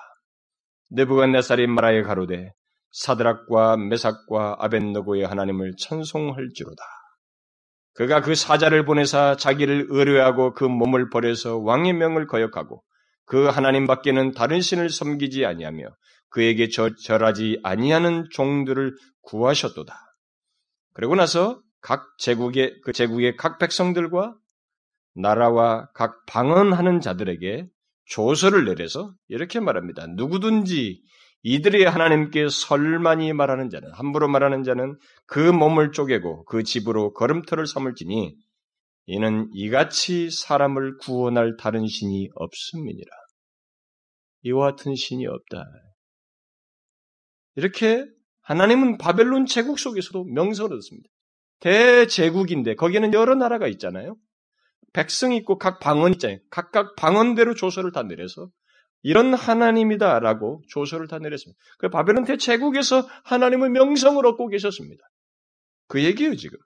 느부갓네살이 0.90 1.66
말하여 1.66 2.02
가로되 2.02 2.52
사드락과 2.92 3.76
메삭과 3.76 4.56
아벤노고의 4.60 5.24
하나님을 5.24 5.72
찬송할지로다. 5.78 6.82
그가 7.94 8.20
그 8.20 8.34
사자를 8.34 8.84
보내사 8.84 9.36
자기를 9.36 9.86
의뢰하고 9.88 10.52
그 10.52 10.64
몸을 10.64 11.10
버려서 11.10 11.58
왕의 11.58 11.92
명을 11.94 12.26
거역하고 12.26 12.82
그 13.24 13.46
하나님 13.46 13.86
밖에는 13.86 14.32
다른 14.32 14.60
신을 14.60 14.90
섬기지 14.90 15.44
아니하며 15.46 15.86
그에게 16.28 16.68
절, 16.68 16.96
절하지 16.96 17.60
아니하는 17.62 18.26
종들을 18.30 18.96
구하셨도다. 19.22 19.94
그러고 20.94 21.14
나서 21.14 21.60
각 21.80 22.16
제국의 22.18 22.80
그 22.82 22.92
제국의 22.92 23.36
각 23.36 23.58
백성들과 23.58 24.34
나라와 25.14 25.88
각 25.94 26.24
방언하는 26.26 27.00
자들에게 27.00 27.68
조서를 28.06 28.64
내려서 28.64 29.14
이렇게 29.28 29.60
말합니다. 29.60 30.06
누구든지 30.06 31.02
이들이 31.42 31.84
하나님께 31.84 32.48
설만이 32.48 33.34
말하는 33.34 33.68
자는 33.68 33.92
함부로 33.92 34.28
말하는 34.28 34.62
자는 34.62 34.98
그 35.26 35.38
몸을 35.38 35.92
쪼개고 35.92 36.46
그 36.46 36.62
집으로 36.62 37.12
걸음터를 37.12 37.66
삼을지니 37.66 38.34
이는 39.06 39.50
이같이 39.52 40.30
사람을 40.30 40.96
구원할 40.98 41.56
다른 41.58 41.86
신이 41.86 42.30
없음이니라. 42.34 43.10
이와 44.42 44.70
같은 44.70 44.94
신이 44.94 45.26
없다. 45.26 45.64
이렇게 47.56 48.06
하나님은 48.44 48.98
바벨론 48.98 49.46
제국 49.46 49.78
속에서도 49.78 50.24
명성을 50.24 50.72
얻습니다. 50.72 51.08
대제국인데 51.60 52.74
거기에는 52.76 53.12
여러 53.14 53.34
나라가 53.34 53.66
있잖아요. 53.68 54.16
백성이 54.92 55.36
있고 55.38 55.58
각 55.58 55.80
방언 55.80 56.12
있잖아요. 56.12 56.38
각각 56.50 56.94
방언대로 56.96 57.54
조서를 57.54 57.92
다 57.92 58.02
내려서 58.02 58.48
이런 59.02 59.34
하나님이다라고 59.34 60.62
조서를 60.68 61.08
다 61.08 61.18
내렸습니다. 61.18 61.58
그 61.78 61.88
바벨론 61.90 62.24
대제국에서 62.24 63.06
하나님의 63.24 63.70
명성을 63.70 64.24
얻고 64.24 64.48
계셨습니다. 64.48 65.02
그 65.88 66.02
얘기예요, 66.02 66.36
지금. 66.36 66.58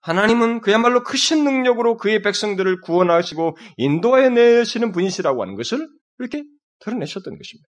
하나님은 0.00 0.60
그야말로 0.60 1.02
크신 1.02 1.44
능력으로 1.44 1.96
그의 1.96 2.22
백성들을 2.22 2.80
구원하시고 2.80 3.56
인도해 3.76 4.30
내시는 4.30 4.92
분이시라고 4.92 5.42
하는 5.42 5.54
것을 5.54 5.88
이렇게 6.18 6.42
드러내셨던 6.80 7.36
것입니다. 7.36 7.68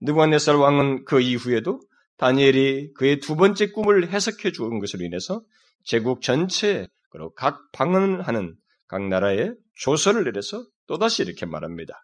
느부갓네살 0.00 0.56
왕은 0.56 1.04
그 1.04 1.20
이후에도 1.20 1.80
다니엘이 2.18 2.92
그의 2.94 3.20
두 3.20 3.36
번째 3.36 3.70
꿈을 3.70 4.08
해석해 4.08 4.52
주은 4.52 4.78
것으로 4.80 5.04
인해서 5.04 5.42
제국 5.84 6.20
전체에 6.20 6.88
그리고 7.10 7.32
각 7.34 7.70
방언하는 7.72 8.56
각 8.88 9.06
나라에 9.08 9.52
조서를 9.74 10.24
내려서 10.24 10.64
또다시 10.86 11.22
이렇게 11.22 11.46
말합니다. 11.46 11.94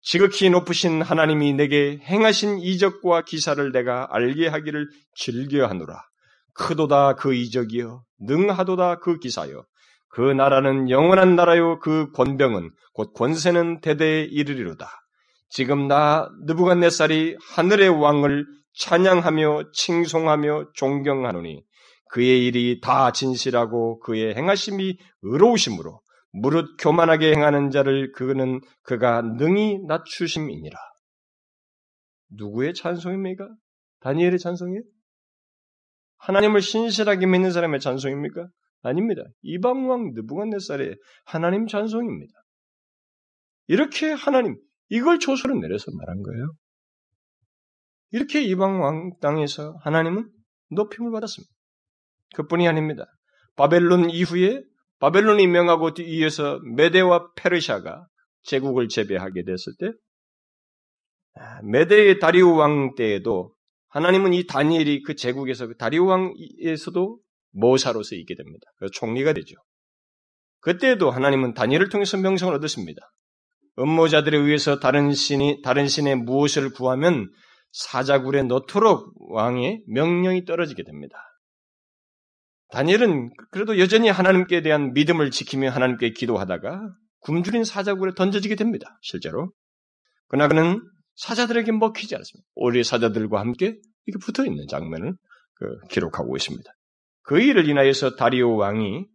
지극히 0.00 0.48
높으신 0.50 1.02
하나님이 1.02 1.54
내게 1.54 1.98
행하신 2.02 2.60
이적과 2.60 3.24
기사를 3.24 3.72
내가 3.72 4.08
알게 4.10 4.48
하기를 4.48 4.88
즐겨하노라. 5.16 6.02
크도다 6.54 7.14
그 7.14 7.34
이적이여, 7.34 8.02
능하도다 8.20 8.98
그 8.98 9.18
기사여. 9.18 9.64
그 10.08 10.20
나라는 10.20 10.90
영원한 10.90 11.36
나라요, 11.36 11.78
그 11.78 12.10
권병은 12.12 12.70
곧 12.92 13.12
권세는 13.12 13.80
대대에 13.80 14.22
이르리로다. 14.24 14.88
지금 15.48 15.88
나 15.88 16.28
느부갓네살이 16.44 17.36
하늘의 17.40 17.88
왕을 17.88 18.46
찬양하며 18.74 19.70
칭송하며 19.72 20.72
존경하노니 20.74 21.64
그의 22.10 22.46
일이 22.46 22.80
다 22.80 23.12
진실하고 23.12 23.98
그의 24.00 24.34
행하심이 24.34 24.98
의로우심으로 25.22 26.00
무릇 26.32 26.76
교만하게 26.78 27.32
행하는 27.32 27.70
자를 27.70 28.12
그는 28.12 28.60
그가 28.82 29.22
능히 29.22 29.80
낮추심이니라. 29.86 30.78
누구의 32.30 32.74
찬송입니까? 32.74 33.48
다니엘의 34.00 34.38
찬송이에요? 34.38 34.82
하나님을 36.18 36.60
신실하게 36.60 37.26
믿는 37.26 37.50
사람의 37.50 37.80
찬송입니까? 37.80 38.48
아닙니다. 38.82 39.22
이방왕 39.42 40.12
느부갓네살의 40.14 40.96
하나님 41.24 41.66
찬송입니다. 41.66 42.32
이렇게 43.66 44.12
하나님 44.12 44.56
이걸 44.90 45.18
조서를 45.18 45.60
내려서 45.60 45.90
말한 45.92 46.22
거예요. 46.22 46.52
이렇게 48.10 48.42
이방 48.42 48.80
왕 48.80 49.12
땅에서 49.20 49.76
하나님은 49.82 50.30
높임을 50.70 51.10
받았습니다. 51.12 51.52
그뿐이 52.34 52.66
아닙니다. 52.66 53.04
바벨론 53.56 54.10
이후에 54.10 54.62
바벨론이 54.98 55.46
명하고 55.46 55.94
뒤에서 55.94 56.60
메데와 56.76 57.32
페르시아가 57.34 58.06
제국을 58.42 58.88
재배하게 58.88 59.44
됐을 59.44 59.72
때 59.78 59.92
아, 61.34 61.62
메데의 61.62 62.18
다리우 62.18 62.56
왕 62.56 62.94
때에도 62.94 63.54
하나님은 63.88 64.32
이 64.34 64.46
다니엘이 64.46 65.02
그 65.02 65.14
제국에서 65.14 65.66
그 65.68 65.76
다리우 65.76 66.06
왕에서도 66.06 67.20
모사로서 67.52 68.16
있게 68.16 68.34
됩니다. 68.34 68.66
그래서 68.76 68.92
총리가 68.92 69.32
되죠. 69.32 69.54
그때도 70.60 71.10
하나님은 71.10 71.54
다니엘을 71.54 71.88
통해서 71.88 72.16
명성을 72.16 72.52
얻었습니다. 72.54 73.00
음모자들에 73.78 74.36
의해서 74.36 74.78
다른 74.78 75.12
신이 75.12 75.62
다른 75.62 75.86
신의 75.86 76.16
무엇을 76.16 76.70
구하면 76.72 77.30
사자굴에 77.72 78.42
넣도록 78.44 79.14
왕의 79.32 79.84
명령이 79.86 80.44
떨어지게 80.44 80.82
됩니다. 80.84 81.16
다니엘은 82.70 83.30
그래도 83.50 83.78
여전히 83.78 84.08
하나님께 84.08 84.62
대한 84.62 84.92
믿음을 84.92 85.30
지키며 85.30 85.70
하나님께 85.70 86.10
기도하다가 86.10 86.92
굶주린 87.20 87.64
사자굴에 87.64 88.12
던져지게 88.14 88.56
됩니다. 88.56 88.98
실제로. 89.02 89.52
그러나 90.26 90.48
그는 90.48 90.82
사자들에게 91.16 91.72
먹히지 91.72 92.14
않습니다. 92.14 92.46
오리 92.54 92.84
사자들과 92.84 93.40
함께 93.40 93.78
이렇게 94.06 94.24
붙어 94.24 94.44
있는 94.44 94.66
장면을 94.68 95.14
그 95.54 95.78
기록하고 95.88 96.36
있습니다. 96.36 96.70
그 97.22 97.40
일을 97.40 97.68
인하여서 97.68 98.16
다리오 98.16 98.56
왕이 98.56 99.06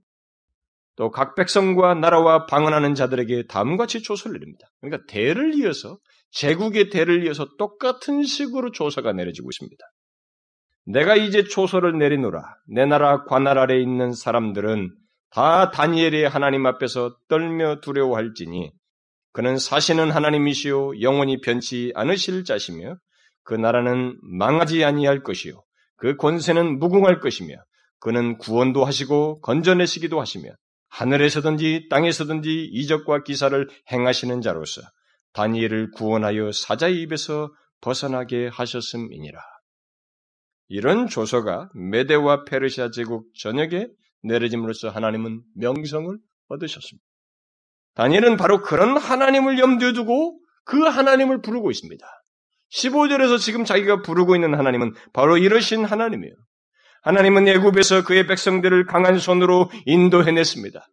또 0.95 1.12
각 1.12 1.36
백성과 1.36 1.95
나라와 1.95 2.45
방언하는 2.45 2.95
자들에게 2.95 3.47
다음과 3.47 3.84
같이 3.84 4.01
조서를 4.03 4.39
내립니다. 4.39 4.67
그러니까 4.82 5.03
대를 5.08 5.56
이어서 5.56 5.97
제국의 6.32 6.89
대를 6.89 7.25
이어서 7.25 7.47
똑같은 7.58 8.23
식으로 8.23 8.71
조서가 8.71 9.13
내려지고 9.13 9.49
있습니다. 9.51 9.84
내가 10.86 11.15
이제 11.15 11.43
초소를 11.43 11.97
내리노라. 11.97 12.43
내 12.67 12.86
나라 12.86 13.23
관할 13.23 13.58
아래 13.58 13.79
있는 13.79 14.12
사람들은 14.13 14.93
다 15.32 15.71
다니엘의 15.71 16.29
하나님 16.29 16.65
앞에서 16.65 17.15
떨며 17.27 17.79
두려워할지니 17.82 18.71
그는 19.32 19.58
사시는 19.58 20.12
하나님이시요 20.12 21.01
영원히 21.01 21.41
변치 21.41 21.91
않으실 21.95 22.43
자시며 22.43 22.97
그 23.43 23.56
나라는 23.56 24.19
망하지 24.21 24.84
아니할 24.84 25.23
것이요 25.23 25.63
그 25.97 26.15
권세는 26.17 26.77
무궁할 26.77 27.19
것이며 27.19 27.56
그는 27.99 28.38
구원도 28.38 28.86
하시고 28.86 29.41
건져내시기도 29.41 30.21
하시며 30.21 30.51
하늘에서든지 30.93 31.88
땅에서든지 31.89 32.69
이적과 32.71 33.23
기사를 33.23 33.67
행하시는 33.91 34.41
자로서 34.41 34.82
다니엘을 35.34 35.89
구원하여 35.91 36.51
사자의 36.51 37.01
입에서 37.01 37.51
벗어나게 37.82 38.47
하셨음이니라. 38.47 39.39
이런 40.67 41.08
조서가 41.08 41.69
메데와 41.73 42.45
페르시아 42.45 42.91
제국 42.91 43.27
전역에 43.39 43.88
내려짐으로써 44.21 44.89
하나님은 44.89 45.41
명성을 45.56 46.15
얻으셨습니다. 46.49 47.03
다니엘은 47.95 48.38
바로 48.38 48.62
그런 48.62 48.95
하나님을 48.95 49.58
염두에 49.58 49.93
두고 49.93 50.39
그 50.63 50.79
하나님을 50.84 51.41
부르고 51.41 51.71
있습니다. 51.71 52.06
15절에서 52.71 53.39
지금 53.39 53.65
자기가 53.65 54.03
부르고 54.03 54.36
있는 54.36 54.53
하나님은 54.53 54.93
바로 55.12 55.38
이러신 55.38 55.86
하나님이에요. 55.86 56.36
하나님은 57.04 57.48
애굽에서 57.48 58.04
그의 58.04 58.28
백성들을 58.28 58.86
강한 58.86 59.20
손으로 59.20 59.70
인도해냈습니다. 59.86 60.86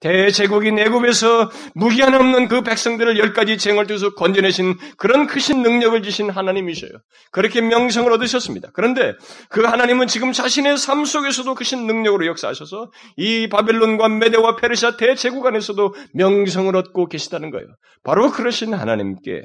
대제국인 0.00 0.78
애굽에서 0.78 1.50
무기한 1.74 2.14
없는 2.14 2.46
그 2.46 2.62
백성들을 2.62 3.18
열 3.18 3.32
가지 3.32 3.58
쟁을 3.58 3.86
두서 3.88 4.14
건져내신 4.14 4.76
그런 4.96 5.26
크신 5.26 5.62
능력을 5.62 6.00
주신 6.02 6.30
하나님이셔요. 6.30 6.90
그렇게 7.32 7.60
명성을 7.60 8.10
얻으셨습니다. 8.12 8.70
그런데 8.74 9.14
그 9.48 9.62
하나님은 9.62 10.06
지금 10.06 10.32
자신의 10.32 10.76
삶 10.76 11.04
속에서도 11.04 11.52
크신 11.54 11.86
능력으로 11.86 12.26
역사하셔서 12.26 12.90
이 13.16 13.48
바벨론과 13.48 14.08
메데와 14.08 14.56
페르시아 14.56 14.96
대제국 14.96 15.44
안에서도 15.46 15.94
명성을 16.14 16.74
얻고 16.76 17.08
계시다는 17.08 17.50
거예요. 17.50 17.66
바로 18.04 18.30
그러신 18.30 18.74
하나님께 18.74 19.42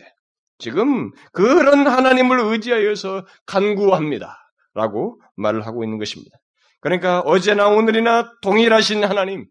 지금 0.59 1.11
그런 1.31 1.87
하나님을 1.87 2.39
의지하여서 2.39 3.25
간구합니다. 3.47 4.42
라고 4.73 5.21
말을 5.35 5.65
하고 5.65 5.83
있는 5.83 5.97
것입니다. 5.97 6.37
그러니까 6.81 7.21
어제나 7.21 7.67
오늘이나 7.69 8.31
동일하신 8.41 9.03
하나님, 9.03 9.45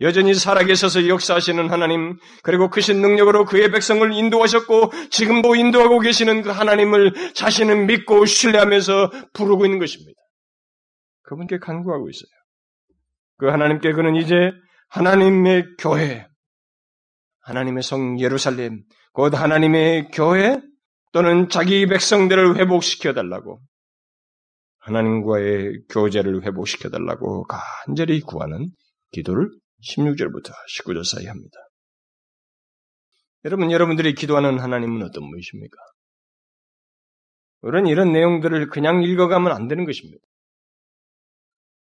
여전히 0.00 0.32
살아계셔서 0.32 1.08
역사하시는 1.08 1.68
하나님, 1.70 2.16
그리고 2.42 2.70
크신 2.70 3.02
능력으로 3.02 3.44
그의 3.44 3.70
백성을 3.70 4.10
인도하셨고, 4.10 4.92
지금도 5.10 5.56
인도하고 5.56 6.00
계시는 6.00 6.42
그 6.42 6.48
하나님을 6.48 7.34
자신은 7.34 7.86
믿고 7.86 8.24
신뢰하면서 8.24 9.10
부르고 9.34 9.66
있는 9.66 9.78
것입니다. 9.78 10.18
그분께 11.22 11.58
간구하고 11.58 12.08
있어요. 12.08 12.30
그 13.36 13.48
하나님께 13.48 13.92
그는 13.92 14.16
이제 14.16 14.52
하나님의 14.88 15.64
교회, 15.78 16.26
하나님의 17.42 17.82
성 17.82 18.18
예루살렘, 18.18 18.82
곧 19.12 19.34
하나님의 19.34 20.08
교회 20.12 20.60
또는 21.12 21.48
자기 21.48 21.86
백성들을 21.86 22.56
회복시켜 22.56 23.12
달라고 23.12 23.60
하나님과의 24.80 25.84
교제를 25.90 26.44
회복시켜 26.44 26.88
달라고 26.88 27.44
간절히 27.44 28.20
구하는 28.20 28.70
기도를 29.12 29.50
16절부터 29.82 30.52
19절 30.78 31.04
사이 31.04 31.26
합니다. 31.26 31.56
여러분, 33.44 33.70
여러분들이 33.70 34.14
기도하는 34.14 34.58
하나님은 34.58 35.02
어떤 35.02 35.28
분이십니까? 35.30 35.76
우리는 37.62 37.88
이런 37.88 38.12
내용들을 38.12 38.68
그냥 38.68 39.02
읽어가면 39.02 39.52
안 39.52 39.68
되는 39.68 39.84
것입니다. 39.84 40.22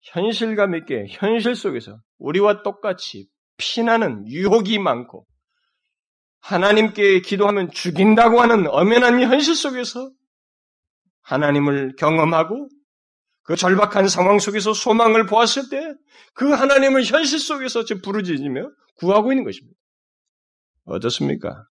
현실감 0.02 0.74
있게 0.76 1.06
현실 1.08 1.54
속에서 1.54 2.00
우리와 2.18 2.62
똑같이 2.62 3.28
피나는 3.56 4.26
유혹이 4.28 4.78
많고 4.78 5.26
하나님께 6.40 7.20
기도하면 7.20 7.70
죽인다고 7.70 8.40
하는 8.40 8.66
엄연한 8.66 9.20
현실 9.20 9.54
속에서 9.54 10.10
하나님을 11.22 11.96
경험하고 11.96 12.68
그 13.50 13.56
절박한 13.56 14.06
상황 14.06 14.38
속에서 14.38 14.72
소망을 14.72 15.26
보았을 15.26 15.70
때 15.70 15.94
그 16.34 16.50
하나님을 16.50 17.04
현실 17.04 17.38
속에서 17.38 17.84
부르짖으며 18.02 18.70
구하고 18.96 19.32
있는 19.32 19.44
것입니다. 19.44 19.76
어떻습니까? 20.84 21.66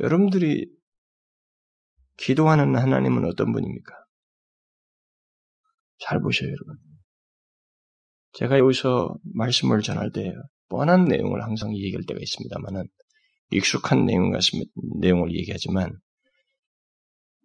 여러분들이 0.00 0.66
기도하는 2.16 2.76
하나님은 2.76 3.24
어떤 3.24 3.52
분입니까? 3.52 3.94
잘 5.98 6.20
보셔요, 6.20 6.48
여러분. 6.48 6.76
제가 8.32 8.58
여기서 8.58 9.16
말씀을 9.34 9.82
전할 9.82 10.10
때 10.12 10.32
뻔한 10.68 11.04
내용을 11.04 11.42
항상 11.42 11.74
얘기할 11.74 12.02
때가 12.06 12.18
있습니다만은 12.20 12.84
익숙한 13.50 14.06
내용 14.06 14.30
같습니다. 14.30 14.70
내용을 15.00 15.34
얘기하지만 15.34 15.98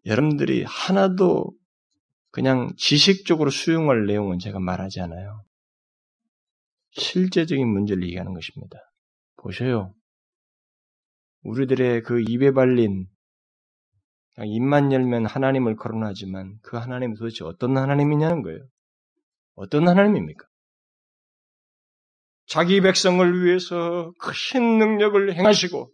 여러분들이 0.05 0.63
하나도 0.63 1.51
그냥 2.37 2.71
지식적으로 2.77 3.49
수용할 3.49 4.05
내용은 4.05 4.37
제가 4.37 4.59
말하지 4.59 5.01
않아요. 5.01 5.43
실제적인 6.91 7.67
문제를 7.67 8.03
얘기하는 8.03 8.35
것입니다. 8.35 8.77
보셔요. 9.37 9.95
우리들의 11.41 12.03
그 12.03 12.21
입에 12.29 12.51
발린 12.51 13.07
입만 14.45 14.91
열면 14.91 15.25
하나님을 15.25 15.77
거론하지만 15.77 16.59
그 16.61 16.77
하나님이 16.77 17.15
도대체 17.15 17.43
어떤 17.43 17.75
하나님이냐는 17.75 18.43
거예요. 18.43 18.59
어떤 19.55 19.87
하나님입니까? 19.87 20.45
자기 22.45 22.81
백성을 22.81 23.43
위해서 23.43 24.13
크신 24.19 24.77
능력을 24.77 25.33
행하시고 25.33 25.91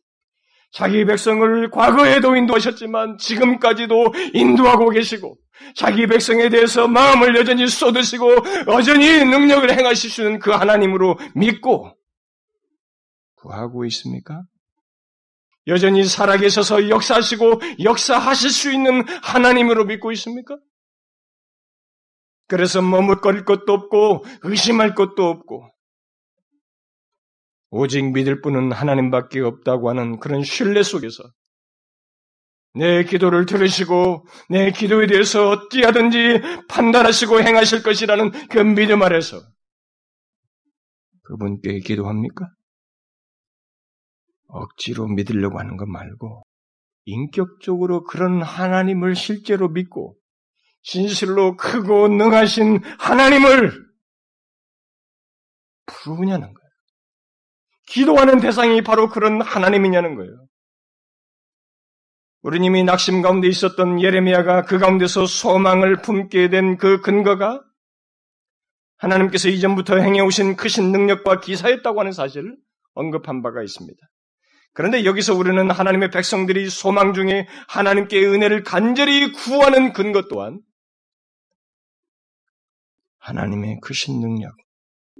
자기 0.74 1.06
백성을 1.06 1.70
과거에도 1.70 2.36
인도하셨지만 2.36 3.20
지금까지도 3.20 4.14
인도하고 4.34 4.90
계시고 4.90 5.38
자기 5.76 6.08
백성에 6.08 6.50
대해서 6.50 6.88
마음을 6.88 7.36
여전히 7.36 7.68
쏟으시고 7.68 8.28
여전히 8.68 9.24
능력을 9.24 9.70
있는 10.22 10.40
그 10.40 10.50
하나님으로 10.50 11.18
믿고 11.36 11.96
구하고 13.36 13.86
있습니까? 13.86 14.42
여전히 15.68 16.04
살아계셔서 16.06 16.90
역사하시고 16.90 17.62
역사하실 17.84 18.50
수 18.50 18.72
있는 18.72 19.06
하나님으로 19.22 19.86
믿고 19.86 20.12
있습니까? 20.14 20.58
그래서 22.48 22.82
머뭇거릴 22.82 23.46
것도 23.46 23.72
없고 23.72 24.26
의심할 24.42 24.96
것도 24.96 25.24
없고 25.28 25.73
오직 27.76 28.12
믿을 28.12 28.40
분은 28.40 28.72
하나님밖에 28.72 29.40
없다고 29.40 29.90
하는 29.90 30.20
그런 30.20 30.44
신뢰 30.44 30.84
속에서 30.84 31.24
내 32.76 33.04
기도를 33.04 33.48
들으시고 33.48 34.28
내 34.50 34.70
기도에 34.72 35.08
대해서 35.08 35.50
어찌하든지 35.50 36.68
판단하시고 36.70 37.42
행하실 37.42 37.82
것이라는 37.82 38.48
그 38.50 38.60
믿음 38.60 39.02
아래서 39.02 39.42
그분께 41.24 41.80
기도합니까? 41.80 42.48
억지로 44.50 45.08
믿으려고 45.08 45.58
하는 45.58 45.76
것 45.76 45.88
말고 45.88 46.44
인격적으로 47.06 48.04
그런 48.04 48.44
하나님을 48.44 49.16
실제로 49.16 49.68
믿고 49.68 50.16
진실로 50.84 51.58
크고 51.58 52.08
능하신 52.08 52.84
하나님을 53.00 53.72
부르냐는 55.88 56.54
거예요. 56.54 56.63
기도하는 57.88 58.40
대상이 58.40 58.82
바로 58.82 59.10
그런 59.10 59.42
하나님이냐는 59.42 60.16
거예요. 60.16 60.48
우리 62.42 62.60
님이 62.60 62.84
낙심 62.84 63.22
가운데 63.22 63.48
있었던 63.48 64.02
예레미야가 64.02 64.64
그 64.64 64.78
가운데서 64.78 65.26
소망을 65.26 66.02
품게 66.02 66.50
된 66.50 66.78
그 66.78 67.00
근거가 67.02 67.62
하나님께서 68.98 69.50
이전부터 69.50 69.98
행해오신 69.98 70.56
크신 70.56 70.92
능력과 70.92 71.40
기사였다고 71.40 72.00
하는 72.00 72.12
사실을 72.12 72.56
언급한 72.94 73.42
바가 73.42 73.62
있습니다. 73.62 74.00
그런데 74.74 75.06
여기서 75.06 75.36
우리는 75.36 75.70
하나님의 75.70 76.10
백성들이 76.10 76.70
소망 76.70 77.14
중에 77.14 77.48
하나님께 77.68 78.26
은혜를 78.26 78.64
간절히 78.64 79.32
구하는 79.32 79.94
근거 79.94 80.24
또한 80.30 80.60
하나님의 83.20 83.80
크신 83.82 84.20
능력, 84.20 84.56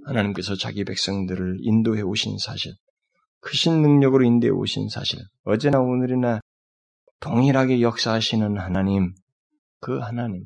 하나님께서 0.04 0.54
자기 0.54 0.84
백성들을 0.84 1.58
인도해 1.60 2.02
오신 2.02 2.38
사실, 2.38 2.72
크신 3.40 3.82
능력으로 3.82 4.24
인도해 4.24 4.50
오신 4.50 4.88
사실, 4.88 5.20
어제나 5.44 5.80
오늘이나 5.80 6.40
동일하게 7.20 7.80
역사하시는 7.80 8.58
하나님, 8.58 9.14
그 9.80 9.98
하나님, 9.98 10.44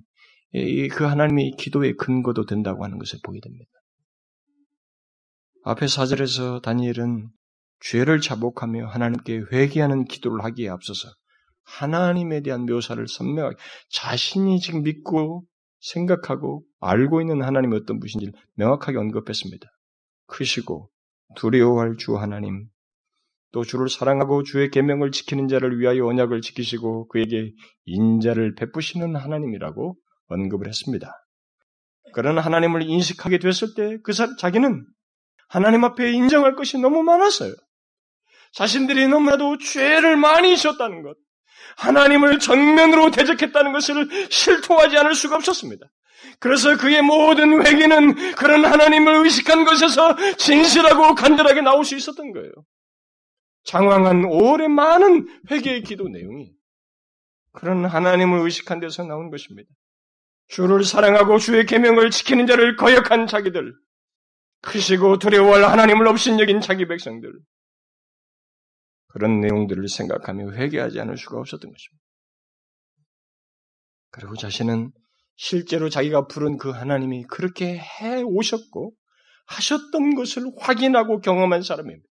그 0.93 1.05
하나님이 1.05 1.53
기도의 1.53 1.95
근거도 1.97 2.47
된다고 2.47 2.85
하는 2.85 2.99
것을 2.99 3.19
보게 3.23 3.41
됩니다. 3.41 3.71
앞에 5.65 5.87
사절에서 5.87 6.61
다니엘은 6.61 7.29
죄를 7.81 8.21
자복하며 8.21 8.87
하나님께 8.87 9.45
회개하는 9.53 10.05
기도를 10.05 10.43
하기에 10.45 10.69
앞서서 10.69 11.09
하나님에 11.65 12.41
대한 12.41 12.65
묘사를 12.65 13.07
선명하게 13.07 13.57
자신이 13.91 14.61
지금 14.61 14.83
믿고 14.83 15.45
생각하고 15.81 16.65
알고 16.81 17.21
있는 17.21 17.43
하나님이 17.43 17.77
어떤 17.77 18.01
분인지를 18.01 18.33
명확하게 18.55 18.99
언급했습니다. 18.99 19.67
크시고 20.27 20.91
두려워할 21.37 21.97
주 21.99 22.17
하나님, 22.17 22.69
또 23.53 23.65
주를 23.65 23.89
사랑하고 23.89 24.43
주의 24.43 24.71
계명을 24.71 25.11
지키는 25.11 25.49
자를 25.49 25.79
위하여 25.79 26.07
언약을 26.07 26.41
지키시고 26.43 27.09
그에게 27.09 27.53
인자를 27.87 28.55
베푸시는 28.55 29.17
하나님이라고 29.17 29.97
언급을 30.29 30.69
했습니다. 30.69 31.13
그런 32.13 32.39
하나님을 32.39 32.83
인식하게 32.83 33.39
됐을 33.39 33.75
때 33.75 33.99
그 34.03 34.13
자기는 34.13 34.87
하나님 35.49 35.85
앞에 35.85 36.13
인정할 36.13 36.57
것이 36.57 36.79
너무 36.79 37.03
많았어요. 37.03 37.55
자신들이 38.53 39.09
너무나도 39.09 39.59
죄를 39.59 40.17
많이 40.17 40.57
지었다는 40.57 41.03
것, 41.03 41.17
하나님을 41.77 42.39
정면으로 42.39 43.11
대적했다는 43.11 43.73
것을 43.73 44.29
실토하지 44.31 44.97
않을 44.99 45.15
수가 45.15 45.37
없었습니다. 45.37 45.87
그래서 46.41 46.77
그의 46.77 47.03
모든 47.03 47.65
회개는 47.65 48.35
그런 48.37 48.65
하나님을 48.65 49.25
의식한 49.25 49.65
것에서 49.65 50.17
진실하고 50.37 51.15
간절하게 51.15 51.63
나올 51.63 51.85
수 51.85 51.97
있었던 51.97 52.33
거예요. 52.33 52.51
장황한 53.65 54.25
오래 54.25 54.69
많은 54.69 55.29
회개의 55.51 55.83
기도 55.83 56.09
내용이 56.09 56.53
그런 57.53 57.85
하나님을 57.85 58.41
의식한 58.41 58.81
데서 58.81 59.05
나온 59.05 59.31
것입니다. 59.31 59.69
주를 60.49 60.85
사랑하고 60.85 61.39
주의 61.39 61.67
계명을 61.67 62.11
지키는 62.11 62.47
자를 62.47 62.77
거역한 62.77 63.27
자기들, 63.27 63.75
크시고 64.63 65.19
두려워할 65.19 65.65
하나님을 65.65 66.09
없신여긴 66.09 66.61
자기 66.61 66.87
백성들, 66.87 67.33
그런 69.09 69.41
내용들을 69.41 69.89
생각하며 69.89 70.53
회개하지 70.53 71.01
않을 71.01 71.17
수가 71.17 71.39
없었던 71.39 71.71
것입니다. 71.71 72.05
그리고 74.11 74.37
자신은 74.37 74.93
실제로 75.37 75.89
자기가 75.89 76.27
부른 76.27 76.57
그 76.57 76.71
하나님이 76.71 77.25
그렇게 77.25 77.79
해 77.79 78.23
오셨고 78.23 78.93
하셨던 79.47 80.15
것을 80.15 80.43
확인하고 80.59 81.21
경험한 81.21 81.63
사람입니다. 81.63 82.07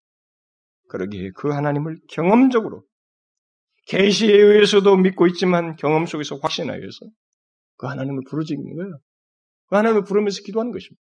그러기에 0.88 1.30
그 1.34 1.50
하나님을 1.50 1.98
경험적으로 2.08 2.84
계시에 3.86 4.32
의해서도 4.32 4.96
믿고 4.96 5.26
있지만 5.28 5.76
경험 5.76 6.06
속에서 6.06 6.36
확신하여서 6.36 6.98
그 7.76 7.86
하나님을 7.86 8.22
부르짖는 8.28 8.76
거예요. 8.76 8.98
그 9.68 9.76
하나님을 9.76 10.04
부르면서 10.04 10.42
기도하는 10.42 10.72
것입니다. 10.72 11.00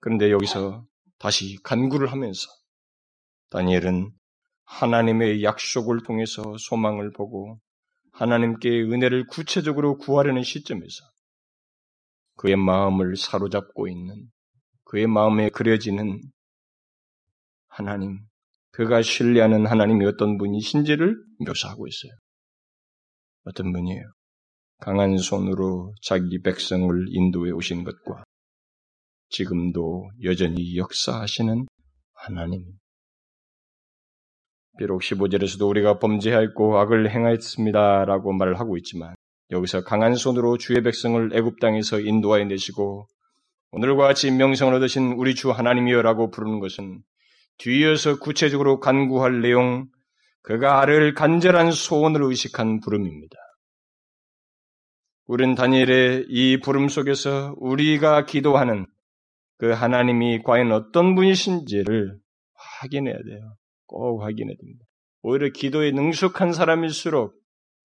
그런데 0.00 0.30
여기서 0.30 0.84
다시 1.18 1.56
간구를 1.62 2.10
하면서 2.10 2.48
다니엘은 3.52 4.10
하나님의 4.64 5.44
약속을 5.44 6.02
통해서 6.04 6.56
소망을 6.58 7.12
보고 7.12 7.60
하나님께 8.12 8.68
은혜를 8.68 9.26
구체적으로 9.26 9.98
구하려는 9.98 10.42
시점에서 10.42 11.04
그의 12.36 12.56
마음을 12.56 13.16
사로잡고 13.16 13.88
있는 13.88 14.30
그의 14.84 15.06
마음에 15.06 15.50
그려지는 15.50 16.20
하나님, 17.68 18.20
그가 18.70 19.02
신뢰하는 19.02 19.66
하나님이 19.66 20.06
어떤 20.06 20.38
분이신지를 20.38 21.22
묘사하고 21.46 21.86
있어요. 21.86 22.12
어떤 23.44 23.72
분이에요? 23.72 24.02
강한 24.78 25.16
손으로 25.18 25.94
자기 26.02 26.40
백성을 26.40 27.06
인도해 27.08 27.50
오신 27.52 27.84
것과 27.84 28.24
지금도 29.28 30.10
여전히 30.24 30.76
역사하시는 30.76 31.66
하나님. 32.14 32.81
비록 34.78 35.00
15절에서도 35.02 35.68
우리가 35.68 35.98
범죄하였고 35.98 36.78
악을 36.78 37.10
행하였습니다라고 37.10 38.32
말을 38.32 38.58
하고 38.58 38.76
있지만 38.78 39.14
여기서 39.50 39.84
강한 39.84 40.14
손으로 40.14 40.56
주의 40.56 40.82
백성을 40.82 41.30
애굽 41.34 41.60
땅에서 41.60 42.00
인도하여 42.00 42.44
내시고 42.44 43.06
오늘과 43.72 44.06
같이 44.06 44.30
명성을 44.30 44.74
얻으신 44.74 45.12
우리 45.12 45.34
주 45.34 45.50
하나님이여라고 45.50 46.30
부르는 46.30 46.60
것은 46.60 47.02
뒤이어서 47.58 48.18
구체적으로 48.18 48.80
간구할 48.80 49.40
내용, 49.40 49.86
그가 50.42 50.80
아를 50.80 51.14
간절한 51.14 51.70
소원을 51.70 52.22
의식한 52.22 52.80
부름입니다. 52.80 53.36
우린 55.26 55.54
다니엘의 55.54 56.26
이 56.28 56.60
부름 56.60 56.88
속에서 56.88 57.54
우리가 57.58 58.26
기도하는 58.26 58.86
그 59.58 59.70
하나님이 59.70 60.42
과연 60.42 60.72
어떤 60.72 61.14
분이신지를 61.14 62.18
확인해야 62.54 63.16
돼요. 63.16 63.54
꼭 63.92 64.22
확인해야 64.22 64.56
됩니다. 64.56 64.84
오히려 65.22 65.50
기도에 65.50 65.92
능숙한 65.92 66.52
사람일수록, 66.52 67.34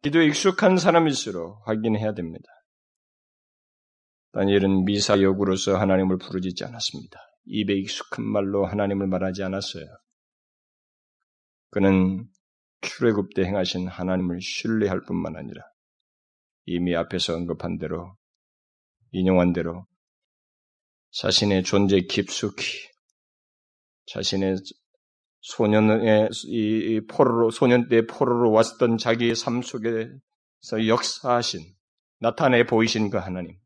기도에 0.02 0.26
익숙한 0.26 0.78
사람일수록 0.78 1.68
확인해야 1.68 2.14
됩니다. 2.14 2.46
다니엘은 4.32 4.86
미사역으로서 4.86 5.78
하나님을 5.78 6.18
부르짖지 6.18 6.64
않았습니다. 6.64 7.20
입에 7.46 7.74
익숙한 7.74 8.26
말로 8.26 8.66
하나님을 8.66 9.08
말하지 9.08 9.44
않았어요. 9.44 9.86
그는 11.70 12.28
출애굽 12.82 13.34
때 13.36 13.44
행하신 13.44 13.88
하나님을 13.88 14.40
신뢰할 14.42 15.02
뿐만 15.08 15.36
아니라 15.36 15.62
이미 16.66 16.96
앞에서 16.96 17.34
언급한 17.34 17.78
대로 17.78 18.16
인용한 19.12 19.54
대로 19.54 19.86
자신의 21.12 21.64
존재 21.64 22.02
깊숙이 22.02 22.64
자신의 24.06 24.58
소년의 25.42 26.30
이 26.46 27.02
포로로 27.08 27.52
소년 27.52 27.88
때 27.88 28.06
포로로 28.06 28.52
왔던 28.52 28.98
자기의 28.98 29.36
삶 29.36 29.62
속에서 29.62 30.88
역사하신 30.88 31.62
나타내 32.20 32.66
보이신 32.66 33.10
그 33.10 33.18
하나님. 33.18 33.58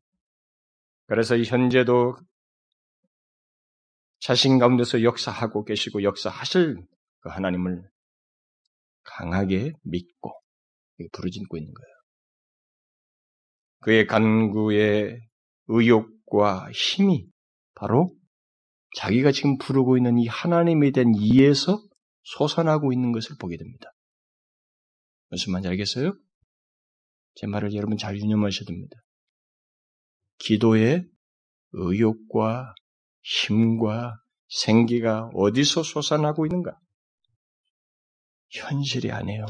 그래서 1.06 1.36
현재도 1.38 2.16
자신 4.20 4.58
가운데서 4.58 5.02
역사하고 5.02 5.64
계시고 5.64 6.04
역사하실 6.04 6.76
그 7.20 7.28
하나님을 7.28 7.82
강하게 9.02 9.72
믿고 9.82 10.32
부르짖고 11.12 11.56
있는 11.56 11.74
거예요. 11.74 11.92
그의 13.80 14.06
간구의 14.06 15.18
의욕과 15.66 16.70
힘이 16.72 17.26
바로 17.74 18.14
자기가 18.96 19.32
지금 19.32 19.58
부르고 19.58 19.96
있는 19.96 20.18
이 20.18 20.26
하나님에 20.26 20.90
대한 20.90 21.14
이해에서 21.14 21.82
솟아나고 22.22 22.92
있는 22.92 23.12
것을 23.12 23.36
보게 23.38 23.56
됩니다. 23.56 23.90
무슨 25.30 25.52
말인지 25.52 25.68
알겠어요? 25.68 26.14
제 27.34 27.46
말을 27.46 27.74
여러분 27.74 27.96
잘 27.96 28.16
유념하셔야 28.18 28.66
됩니다. 28.66 28.96
기도의 30.38 31.06
의욕과 31.72 32.74
힘과 33.22 34.16
생기가 34.48 35.30
어디서 35.34 35.82
솟아나고 35.82 36.46
있는가? 36.46 36.78
현실이 38.50 39.10
아니에요. 39.10 39.46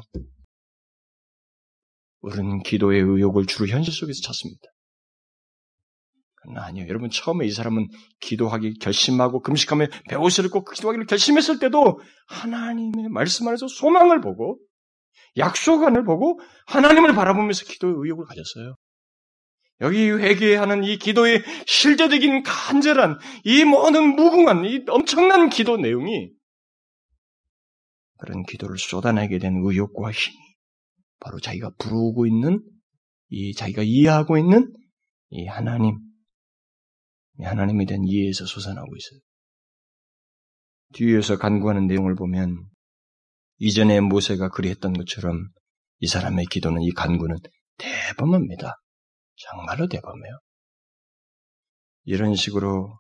우리는 2.20 2.62
기도의 2.62 3.00
의욕을 3.00 3.46
주로 3.46 3.66
현실 3.66 3.92
속에서 3.92 4.20
찾습니다. 4.22 4.62
아니요. 6.56 6.86
여러분, 6.88 7.08
처음에 7.10 7.46
이 7.46 7.50
사람은 7.50 7.88
기도하기 8.20 8.78
결심하고 8.80 9.42
금식하며 9.42 9.86
배옷을 10.08 10.46
입고 10.46 10.64
기도하기를 10.64 11.06
결심했을 11.06 11.58
때도 11.58 12.00
하나님의 12.26 13.08
말씀 13.10 13.46
안에서 13.48 13.68
소망을 13.68 14.20
보고 14.20 14.58
약속안을 15.36 16.04
보고 16.04 16.40
하나님을 16.66 17.14
바라보면서 17.14 17.64
기도의 17.64 17.94
의욕을 17.96 18.26
가졌어요. 18.26 18.76
여기 19.80 20.10
회개하는 20.10 20.84
이 20.84 20.96
기도의 20.98 21.42
실제적인 21.66 22.42
간절한 22.44 23.18
이 23.44 23.64
모든 23.64 24.14
무궁한 24.14 24.64
이 24.64 24.84
엄청난 24.88 25.48
기도 25.48 25.76
내용이 25.76 26.30
그런 28.18 28.44
기도를 28.44 28.78
쏟아내게 28.78 29.38
된 29.38 29.60
의욕과 29.64 30.12
힘이 30.12 30.36
바로 31.18 31.40
자기가 31.40 31.72
부르고 31.78 32.26
있는 32.26 32.62
이 33.28 33.54
자기가 33.54 33.82
이해하고 33.82 34.38
있는 34.38 34.72
이 35.30 35.46
하나님, 35.46 35.96
이 35.96 36.11
하나님에 37.40 37.86
대한 37.86 38.02
이해에서 38.04 38.44
솟아나고 38.46 38.94
있어요. 38.96 39.20
뒤에서 40.94 41.38
간구하는 41.38 41.86
내용을 41.86 42.14
보면 42.14 42.66
이전에 43.58 44.00
모세가 44.00 44.50
그리했던 44.50 44.92
것처럼 44.92 45.48
이 46.00 46.06
사람의 46.06 46.46
기도는 46.46 46.82
이 46.82 46.90
간구는 46.90 47.36
대범합니다. 47.78 48.74
정말로 49.36 49.88
대범해요. 49.88 50.38
이런 52.04 52.34
식으로 52.34 52.98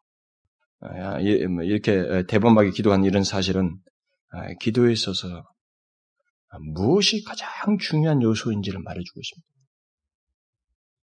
아, 0.80 1.18
뭐 1.48 1.62
이렇게 1.64 2.24
대범하게 2.26 2.70
기도한 2.70 3.04
이런 3.04 3.24
사실은 3.24 3.76
아, 4.30 4.48
기도에 4.60 4.92
있어서 4.92 5.44
무엇이 6.74 7.22
가장 7.24 7.78
중요한 7.78 8.22
요소인지를 8.22 8.80
말해주고 8.82 9.20
있습니다. 9.20 9.48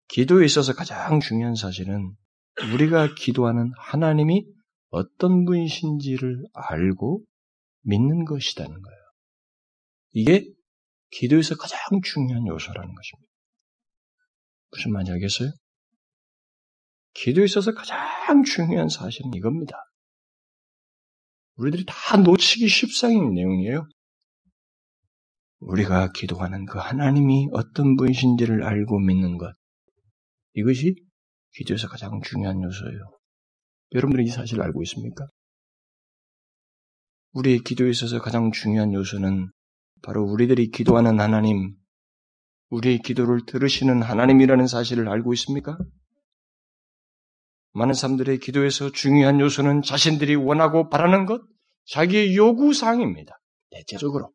기도에 0.08 0.44
있어서 0.44 0.74
가장 0.74 1.20
중요한 1.20 1.54
사실은 1.54 2.14
우리가 2.72 3.14
기도하는 3.14 3.72
하나님이 3.76 4.46
어떤 4.90 5.44
분이신지를 5.44 6.44
알고 6.52 7.24
믿는 7.82 8.24
것이라는 8.24 8.70
거예요. 8.70 8.98
이게 10.12 10.44
기도에서 11.10 11.56
가장 11.56 11.78
중요한 12.02 12.46
요소라는 12.46 12.94
것입니다. 12.94 13.32
무슨 14.70 14.92
말인지 14.92 15.12
알겠어요? 15.12 15.50
기도에 17.14 17.44
있어서 17.44 17.72
가장 17.72 18.42
중요한 18.44 18.88
사실은 18.88 19.32
이겁니다. 19.34 19.76
우리들이 21.56 21.84
다 21.86 22.16
놓치기 22.16 22.68
쉽상인 22.68 23.34
내용이에요. 23.34 23.86
우리가 25.60 26.12
기도하는 26.12 26.66
그 26.66 26.78
하나님이 26.78 27.48
어떤 27.52 27.96
분이신지를 27.96 28.64
알고 28.64 28.98
믿는 29.00 29.38
것. 29.38 29.54
이것이 30.54 30.94
기도에서 31.54 31.88
가장 31.88 32.20
중요한 32.22 32.62
요소예요. 32.62 33.18
여러분들이 33.92 34.26
이 34.26 34.30
사실을 34.30 34.62
알고 34.64 34.82
있습니까? 34.82 35.26
우리의 37.32 37.60
기도에 37.60 37.90
있어서 37.90 38.20
가장 38.20 38.52
중요한 38.52 38.92
요소는 38.92 39.50
바로 40.02 40.24
우리들이 40.24 40.70
기도하는 40.70 41.20
하나님, 41.20 41.76
우리의 42.70 42.98
기도를 42.98 43.46
들으시는 43.46 44.02
하나님이라는 44.02 44.66
사실을 44.66 45.08
알고 45.08 45.32
있습니까? 45.34 45.78
많은 47.72 47.94
사람들의 47.94 48.38
기도에서 48.38 48.90
중요한 48.92 49.40
요소는 49.40 49.82
자신들이 49.82 50.36
원하고 50.36 50.88
바라는 50.88 51.26
것, 51.26 51.42
자기의 51.86 52.36
요구사항입니다. 52.36 53.40
대체적으로. 53.70 54.32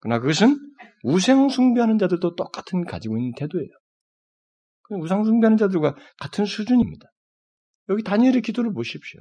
그러나 0.00 0.20
그것은 0.20 0.58
우상숭배하는 1.04 1.98
자들도 1.98 2.36
똑같은 2.36 2.84
가지고 2.84 3.18
있는 3.18 3.32
태도예요. 3.36 3.70
우상 4.90 5.24
숭배하는 5.24 5.56
자들과 5.56 5.96
같은 6.18 6.44
수준입니다. 6.44 7.06
여기 7.88 8.02
다니엘의 8.02 8.42
기도를 8.42 8.72
보십시오. 8.72 9.20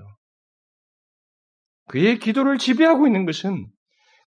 그의 1.87 2.19
기도를 2.19 2.57
지배하고 2.57 3.07
있는 3.07 3.25
것은 3.25 3.67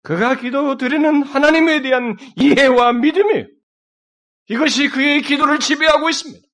그가 0.02 0.36
기도 0.38 0.76
드리는 0.76 1.22
하나님에 1.22 1.80
대한 1.82 2.16
이해와 2.36 2.92
믿음이에요. 2.92 3.46
이것이 4.48 4.88
그의 4.90 5.22
기도를 5.22 5.58
지배하고 5.58 6.10
있습니다. 6.10 6.46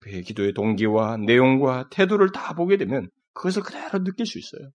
그의 0.00 0.22
기도의 0.22 0.52
동기와 0.52 1.16
내용과 1.16 1.88
태도를 1.90 2.30
다 2.32 2.52
보게 2.54 2.76
되면 2.76 3.08
그것을 3.32 3.62
그대로 3.62 4.04
느낄 4.04 4.26
수 4.26 4.38
있어요. 4.38 4.70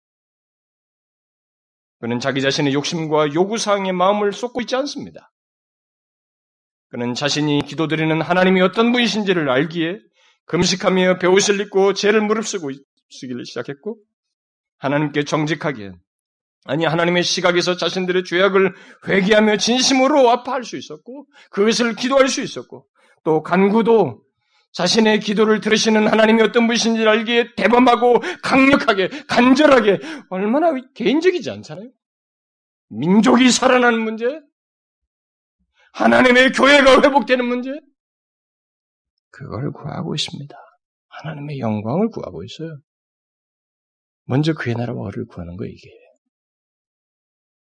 그는 2.01 2.21
자기 2.21 2.41
자신의 2.41 2.73
욕심과 2.73 3.35
요구사항의 3.35 3.93
마음을 3.93 4.33
쏟고 4.33 4.63
있지 4.63 4.77
않습니다. 4.77 5.31
그는 6.91 7.15
자신이 7.15 7.63
기도드리는 7.67 8.21
하나님이 8.21 8.61
어떤 8.63 8.93
분이신지를 8.93 9.51
알기에 9.51 9.99
금식하며 10.47 11.19
배옷을 11.19 11.61
입고 11.61 11.93
죄를 11.93 12.23
무릅쓰고 12.23 12.71
쓰기를 13.11 13.45
시작했고 13.45 13.99
하나님께 14.79 15.25
정직하게 15.25 15.93
아니 16.65 16.85
하나님의 16.85 17.23
시각에서 17.23 17.77
자신들의 17.77 18.25
죄악을 18.25 18.75
회개하며 19.07 19.57
진심으로 19.59 20.29
아파할 20.31 20.65
수 20.65 20.77
있었고 20.77 21.27
그것을 21.51 21.95
기도할 21.95 22.29
수 22.29 22.43
있었고 22.43 22.87
또 23.25 23.43
간구도 23.43 24.23
자신의 24.73 25.21
기도를 25.21 25.61
들으시는 25.61 26.09
하나님이 26.09 26.43
어떤 26.43 26.67
분이신지 26.67 27.07
알기에 27.07 27.55
대범하고 27.57 28.21
강력하게 28.43 29.09
간절하게 29.27 29.99
얼마나 30.31 30.73
개인적이지 30.95 31.51
않잖아요. 31.51 31.89
민족이 32.91 33.51
살아나는 33.51 34.01
문제, 34.01 34.41
하나님의 35.99 36.53
교회가 36.53 37.03
회복되는 37.03 37.45
문제? 37.45 37.71
그걸 39.31 39.73
구하고 39.73 40.15
있습니다. 40.15 40.57
하나님의 41.09 41.59
영광을 41.59 42.09
구하고 42.09 42.45
있어요. 42.45 42.79
먼저 44.25 44.55
그의 44.55 44.77
나라와 44.77 45.11
를 45.11 45.27
구하는 45.27 45.57
거 45.57 45.65
이게. 45.67 45.91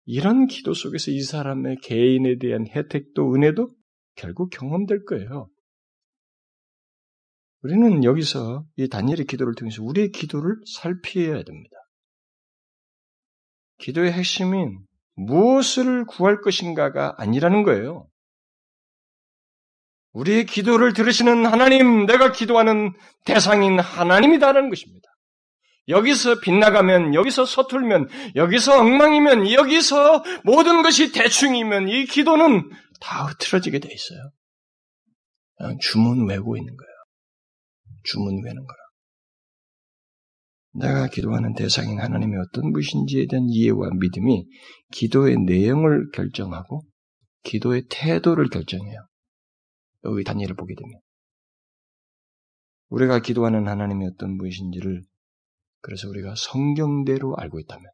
이런 0.04 0.46
기도 0.46 0.72
속에서 0.72 1.10
이 1.10 1.20
사람의 1.20 1.78
개인에 1.82 2.38
대한 2.38 2.66
혜택도 2.68 3.34
은혜도 3.34 3.74
결국 4.14 4.50
경험될 4.50 5.04
거예요. 5.04 5.48
우리는 7.62 8.04
여기서 8.04 8.64
이 8.76 8.88
다니엘의 8.88 9.26
기도를 9.26 9.54
통해서 9.56 9.82
우리의 9.82 10.12
기도를 10.12 10.60
살피해야 10.76 11.42
됩니다. 11.42 11.76
기도의 13.78 14.12
핵심인 14.12 14.86
무엇을 15.14 16.04
구할 16.06 16.40
것인가가 16.40 17.14
아니라는 17.18 17.64
거예요. 17.64 18.07
우리의 20.12 20.46
기도를 20.46 20.92
들으시는 20.92 21.46
하나님, 21.46 22.06
내가 22.06 22.32
기도하는 22.32 22.92
대상인 23.24 23.78
하나님이다라는 23.78 24.70
것입니다. 24.70 25.08
여기서 25.88 26.40
빗나가면, 26.40 27.14
여기서 27.14 27.46
서툴면, 27.46 28.08
여기서 28.36 28.80
엉망이면, 28.80 29.52
여기서 29.52 30.22
모든 30.44 30.82
것이 30.82 31.12
대충이면 31.12 31.88
이 31.88 32.04
기도는 32.04 32.68
다 33.00 33.26
흐트러지게 33.26 33.78
돼 33.78 33.88
있어요. 33.92 34.30
그냥 35.56 35.78
주문 35.80 36.28
외고 36.28 36.56
있는 36.56 36.76
거예요. 36.76 36.88
주문 38.04 38.42
외는 38.44 38.64
거라. 38.66 38.78
내가 40.74 41.08
기도하는 41.08 41.54
대상인 41.54 42.00
하나님이 42.00 42.36
어떤 42.36 42.72
분이신지에 42.72 43.26
대한 43.28 43.46
이해와 43.48 43.90
믿음이 43.98 44.44
기도의 44.92 45.38
내용을 45.38 46.10
결정하고 46.12 46.82
기도의 47.42 47.84
태도를 47.88 48.48
결정해요. 48.48 49.08
여기 50.10 50.24
단위를 50.24 50.56
보게 50.56 50.74
되면. 50.74 51.00
우리가 52.88 53.20
기도하는 53.20 53.68
하나님이 53.68 54.06
어떤 54.06 54.38
분이신지를 54.38 55.02
그래서 55.80 56.08
우리가 56.08 56.34
성경대로 56.36 57.36
알고 57.36 57.60
있다면 57.60 57.84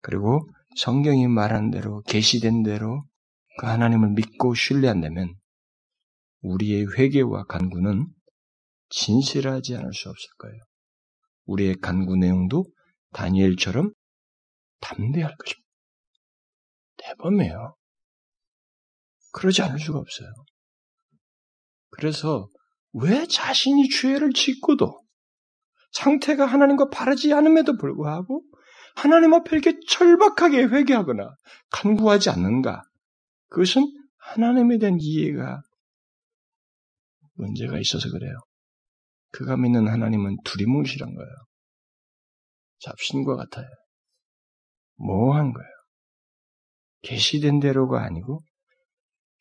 그리고 0.00 0.48
성경이 0.76 1.28
말한 1.28 1.70
대로 1.70 2.02
계시된 2.02 2.62
대로 2.62 3.04
그 3.58 3.66
하나님을 3.66 4.10
믿고 4.10 4.54
신뢰한다면 4.54 5.34
우리의 6.40 6.86
회개와 6.96 7.44
간구는 7.44 8.06
진실하지 8.88 9.76
않을 9.76 9.92
수 9.92 10.08
없을 10.08 10.28
거예요. 10.38 10.60
우리의 11.46 11.76
간구 11.76 12.16
내용도 12.16 12.64
다니엘처럼 13.12 13.92
담대할 14.80 15.34
것입니다. 15.36 15.66
대범해요. 16.98 17.76
그러지 19.36 19.62
않을 19.62 19.78
수가 19.78 19.98
없어요. 19.98 20.28
그래서 21.90 22.48
왜 22.92 23.26
자신이 23.26 23.88
죄를 23.90 24.32
짓고도 24.32 24.98
상태가 25.92 26.46
하나님과 26.46 26.88
바르지 26.88 27.32
않음에도 27.34 27.76
불구하고 27.76 28.42
하나님 28.94 29.34
앞에 29.34 29.56
이렇게 29.56 29.78
철박하게 29.88 30.64
회개하거나 30.64 31.36
간구하지 31.70 32.30
않는가? 32.30 32.82
그것은 33.48 33.86
하나님에 34.16 34.78
대한 34.78 34.96
이해가 34.98 35.60
문제가 37.34 37.78
있어서 37.78 38.10
그래요. 38.10 38.38
그가 39.32 39.58
믿는 39.58 39.86
하나님은 39.86 40.38
두리뭉실한 40.44 41.14
거예요. 41.14 41.30
잡신과 42.78 43.36
같아요. 43.36 43.68
모호한 44.94 45.52
거예요. 45.52 45.70
계시된 47.02 47.60
대로가 47.60 48.02
아니고 48.02 48.42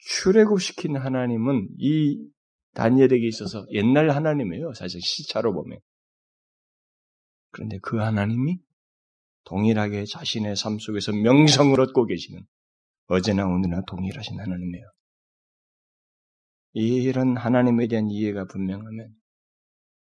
출애굽시킨 0.06 0.98
하나님은 0.98 1.70
이 1.78 2.30
다니엘에게 2.74 3.28
있어서 3.28 3.66
옛날 3.72 4.10
하나님이에요. 4.12 4.74
사실 4.74 5.02
시차로 5.02 5.54
보면. 5.54 5.80
그런데 7.52 7.78
그 7.82 7.98
하나님이 7.98 8.60
동일하게 9.46 10.06
자신의 10.06 10.56
삶 10.56 10.78
속에서 10.78 11.12
명성을 11.14 11.80
얻고 11.80 12.06
계시는 12.06 12.42
어제나 13.08 13.46
오늘나 13.46 13.82
동일하신 13.88 14.40
하나님이에요. 14.40 14.86
이런 16.74 17.38
하나님에 17.38 17.88
대한 17.88 18.10
이해가 18.10 18.46
분명하면 18.48 19.14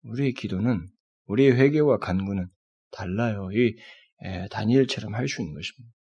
우리의 0.03 0.33
기도는 0.33 0.89
우리의 1.27 1.53
회개와 1.53 1.99
간구는 1.99 2.49
달라요. 2.91 3.51
이 3.53 3.77
다니엘처럼 4.51 5.15
할 5.15 5.29
수 5.29 5.43
있는 5.43 5.55
것입니다. 5.55 5.96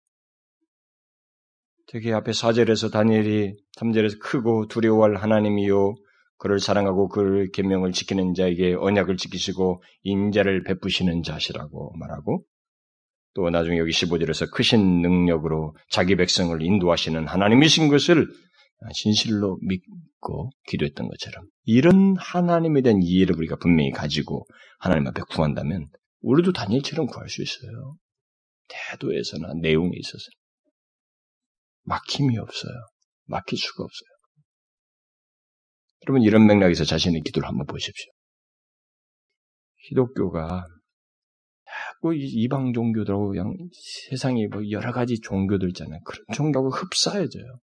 특히 1.88 2.12
앞에 2.14 2.32
4절에서 2.32 2.92
다니엘이 2.92 3.56
3절에서 3.78 4.20
크고 4.20 4.68
두려워할 4.68 5.16
하나님이요 5.16 5.96
그를 6.38 6.60
사랑하고 6.60 7.10
그를 7.10 7.50
계명을 7.52 7.92
지키는 7.92 8.34
자에게 8.34 8.76
언약을 8.76 9.18
지키시고 9.18 9.84
인자를 10.02 10.64
베푸시는 10.64 11.24
자시라고 11.24 11.94
말하고 11.98 12.46
또 13.34 13.50
나중에 13.50 13.78
여기 13.78 13.92
15절에서 13.92 14.52
크신 14.52 15.02
능력으로 15.02 15.76
자기 15.90 16.16
백성을 16.16 16.62
인도하시는 16.62 17.28
하나님이신 17.28 17.88
것을 17.88 18.28
진실로 18.94 19.58
믿고 19.62 20.52
기도했던 20.68 21.08
것처럼 21.08 21.48
이런 21.64 22.16
하나님에 22.18 22.82
대한 22.82 23.02
이해를 23.02 23.36
우리가 23.38 23.56
분명히 23.56 23.92
가지고 23.92 24.46
하나님 24.80 25.08
앞에 25.08 25.22
구한다면 25.30 25.88
우리도 26.22 26.52
다니엘처럼 26.54 27.08
구할 27.08 27.30
수 27.30 27.42
있어요. 27.42 27.96
태도에서나 28.68 29.54
내용에 29.62 29.92
있어서 29.94 30.26
막힘이 31.84 32.38
없어요. 32.38 32.74
막힐 33.26 33.58
수가 33.58 33.84
없어요. 33.84 34.10
여러분 36.06 36.22
이런 36.22 36.46
맥락에서 36.46 36.84
자신의 36.84 37.22
기도를 37.22 37.48
한번 37.48 37.66
보십시오. 37.66 38.12
기독교가 39.88 40.66
자꾸 42.04 42.14
이방 42.16 42.74
종교들하고 42.74 43.30
그냥 43.30 43.56
세상에 44.10 44.48
뭐 44.48 44.70
여러 44.70 44.92
가지 44.92 45.20
종교들 45.22 45.70
있잖아요. 45.70 46.00
그런 46.06 46.26
종교하고 46.34 46.70
흡사해져요. 46.70 47.60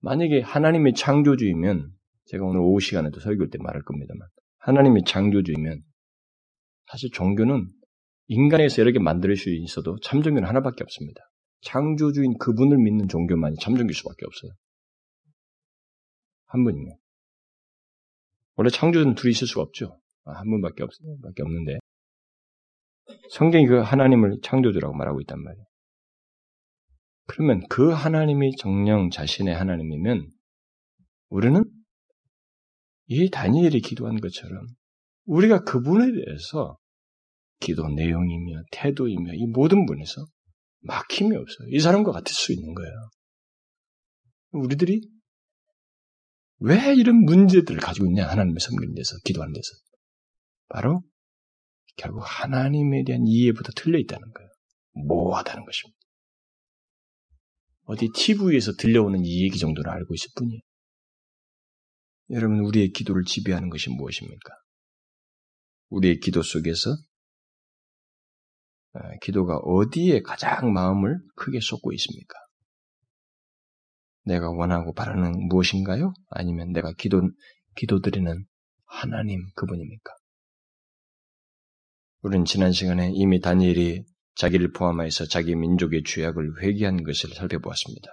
만약에 0.00 0.40
하나님의 0.40 0.94
창조주이면 0.94 1.92
제가 2.26 2.44
오늘 2.44 2.60
오후 2.60 2.80
시간에도 2.80 3.20
설교할 3.20 3.50
때 3.50 3.58
말할 3.60 3.82
겁니다만 3.82 4.26
하나님의 4.58 5.04
창조주이면 5.04 5.82
사실 6.86 7.10
종교는 7.12 7.68
인간에서 8.26 8.82
여러 8.82 8.92
개 8.92 8.98
만들 8.98 9.36
수 9.36 9.50
있어도 9.50 9.98
참종교는 10.00 10.48
하나밖에 10.48 10.82
없습니다. 10.82 11.20
창조주인 11.62 12.38
그분을 12.38 12.78
믿는 12.78 13.08
종교만이 13.08 13.56
참종교일 13.60 13.94
수밖에 13.94 14.26
없어요. 14.26 14.52
한 16.46 16.64
분이면. 16.64 16.96
원래 18.56 18.70
창조주는 18.70 19.14
둘이 19.14 19.30
있을 19.32 19.46
수가 19.46 19.62
없죠. 19.62 20.00
아, 20.24 20.32
한 20.32 20.50
분밖에 20.50 20.82
없, 20.82 20.90
밖에 21.22 21.42
없는데. 21.42 21.78
성경이 23.30 23.66
그 23.66 23.80
하나님을 23.80 24.40
창조주라고 24.42 24.94
말하고 24.94 25.20
있단 25.22 25.42
말이에요. 25.42 25.64
그러면 27.26 27.62
그 27.68 27.90
하나님이 27.90 28.56
정령 28.56 29.10
자신의 29.10 29.54
하나님이면 29.54 30.28
우리는 31.28 31.64
이 33.06 33.30
다니엘이 33.30 33.80
기도한 33.80 34.20
것처럼 34.20 34.66
우리가 35.26 35.62
그분에 35.62 36.06
대해서 36.12 36.76
기도 37.60 37.88
내용이며 37.88 38.62
태도이며 38.72 39.34
이 39.34 39.46
모든 39.46 39.86
분에서 39.86 40.24
막힘이 40.80 41.36
없어요. 41.36 41.68
이 41.70 41.80
사람과 41.80 42.12
같을 42.12 42.32
수 42.32 42.52
있는 42.52 42.74
거예요. 42.74 43.10
우리들이 44.52 45.00
왜 46.58 46.94
이런 46.94 47.24
문제들을 47.24 47.80
가지고 47.80 48.06
있냐? 48.06 48.28
하나님의 48.28 48.60
섬기는 48.60 48.94
데서, 48.94 49.16
기도하는 49.24 49.52
데서. 49.52 49.68
바로 50.68 51.02
결국 51.96 52.22
하나님에 52.22 53.04
대한 53.04 53.26
이해보다 53.26 53.72
틀려 53.74 53.98
있다는 53.98 54.30
거예요. 54.32 54.50
모호하다는 54.92 55.64
것입니다. 55.64 55.98
어디 57.84 58.08
TV에서 58.14 58.72
들려오는 58.72 59.24
이 59.24 59.42
얘기 59.42 59.58
정도는 59.58 59.90
알고 59.90 60.14
있을 60.14 60.28
뿐이에요. 60.36 60.60
여러분, 62.30 62.60
우리의 62.60 62.90
기도를 62.90 63.24
지배하는 63.24 63.70
것이 63.70 63.90
무엇입니까? 63.90 64.54
우리의 65.88 66.20
기도 66.20 66.42
속에서 66.42 66.90
아, 66.90 67.09
기도가 69.22 69.56
어디에 69.58 70.20
가장 70.22 70.72
마음을 70.72 71.20
크게 71.36 71.60
쏟고 71.60 71.92
있습니까? 71.92 72.34
내가 74.24 74.50
원하고 74.50 74.92
바라는 74.92 75.48
무엇인가요? 75.48 76.12
아니면 76.28 76.72
내가 76.72 76.92
기도, 76.98 77.22
기도드리는 77.76 78.44
하나님 78.86 79.40
그분입니까? 79.54 80.12
우리는 82.22 82.44
지난 82.44 82.72
시간에 82.72 83.10
이미 83.14 83.40
다니엘이 83.40 84.04
자기를 84.34 84.72
포함하여서 84.72 85.26
자기 85.26 85.54
민족의 85.54 86.02
죄악을 86.04 86.62
회개한 86.62 87.02
것을 87.02 87.30
살펴보았습니다. 87.30 88.08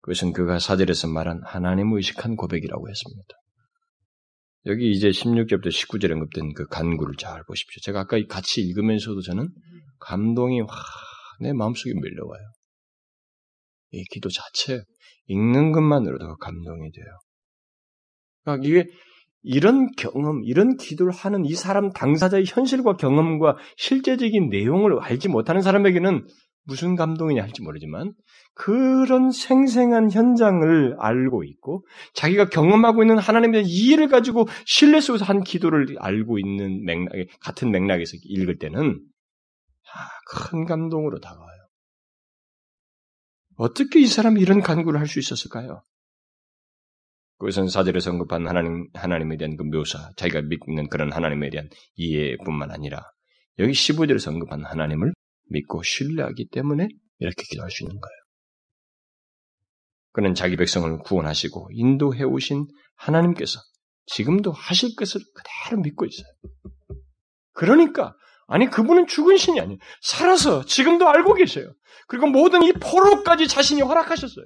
그것은 0.00 0.32
그가 0.32 0.58
사절에서 0.58 1.08
말한 1.08 1.42
하나님 1.44 1.92
의식한 1.92 2.36
고백이라고 2.36 2.88
했습니다. 2.88 3.34
여기 4.66 4.90
이제 4.92 5.10
16절부터 5.10 5.68
19절에 5.68 6.12
언급된 6.12 6.54
그 6.54 6.66
간구를 6.66 7.16
잘 7.16 7.42
보십시오. 7.44 7.80
제가 7.82 8.00
아까 8.00 8.18
같이 8.28 8.60
읽으면서도 8.60 9.20
저는 9.22 9.48
감동이 9.98 10.60
확 10.60 10.72
내 11.42 11.52
마음속에 11.52 11.92
밀려와요. 11.94 12.42
이 13.90 14.04
기도 14.04 14.30
자체 14.30 14.82
읽는 15.26 15.72
것만으로도 15.72 16.36
감동이 16.36 16.90
돼요. 16.92 17.06
그러니까 18.44 18.66
이게 18.66 18.86
이런 19.42 19.90
경험, 19.98 20.42
이런 20.44 20.76
기도를 20.76 21.12
하는 21.12 21.44
이 21.44 21.54
사람 21.54 21.90
당사자의 21.90 22.44
현실과 22.46 22.96
경험과 22.96 23.56
실제적인 23.76 24.48
내용을 24.48 25.00
알지 25.00 25.28
못하는 25.28 25.62
사람에게는 25.62 26.26
무슨 26.64 26.96
감동이냐 26.96 27.42
할지 27.42 27.62
모르지만 27.62 28.12
그런 28.54 29.30
생생한 29.30 30.10
현장을 30.10 30.96
알고 30.98 31.44
있고 31.44 31.86
자기가 32.14 32.48
경험하고 32.50 33.02
있는 33.02 33.18
하나님의 33.18 33.64
이해를 33.64 34.08
가지고 34.08 34.46
신뢰 34.64 35.00
속에서 35.00 35.24
한 35.24 35.42
기도를 35.42 35.96
알고 35.98 36.38
있는 36.38 36.84
맥락, 36.84 37.12
같은 37.40 37.70
맥락에서 37.70 38.12
읽을 38.22 38.58
때는 38.58 39.00
큰 40.50 40.64
감동으로 40.64 41.20
다가와요. 41.20 41.62
어떻게 43.56 44.00
이 44.00 44.06
사람이 44.06 44.40
이런 44.40 44.60
간구를 44.60 44.98
할 44.98 45.06
수 45.06 45.18
있었을까요? 45.18 45.82
그것은 47.38 47.68
사절에서 47.68 48.12
언급한 48.12 48.46
하나님, 48.46 48.86
하나님에 48.94 49.36
대한 49.36 49.56
그 49.56 49.64
묘사, 49.64 50.10
자기가 50.16 50.42
믿는 50.42 50.88
그런 50.88 51.12
하나님에 51.12 51.50
대한 51.50 51.68
이해뿐만 51.96 52.70
아니라 52.70 53.02
여기 53.58 53.72
15절에서 53.72 54.28
언급한 54.28 54.64
하나님을 54.64 55.12
믿고 55.50 55.82
신뢰하기 55.82 56.48
때문에 56.50 56.88
이렇게 57.18 57.42
기도할 57.50 57.70
수 57.70 57.84
있는 57.84 58.00
거예요. 58.00 58.22
그는 60.12 60.34
자기 60.34 60.56
백성을 60.56 60.98
구원하시고 60.98 61.70
인도해 61.72 62.24
오신 62.24 62.66
하나님께서 62.96 63.60
지금도 64.06 64.52
하실 64.52 64.94
것을 64.96 65.20
그대로 65.34 65.82
믿고 65.82 66.04
있어요. 66.04 66.26
그러니까 67.52 68.14
아니 68.46 68.68
그분은 68.68 69.06
죽은 69.06 69.36
신이 69.36 69.60
아니에요. 69.60 69.78
살아서 70.02 70.64
지금도 70.64 71.08
알고 71.08 71.34
계세요. 71.34 71.72
그리고 72.08 72.26
모든 72.26 72.62
이 72.62 72.72
포로까지 72.72 73.48
자신이 73.48 73.80
허락하셨어요. 73.80 74.44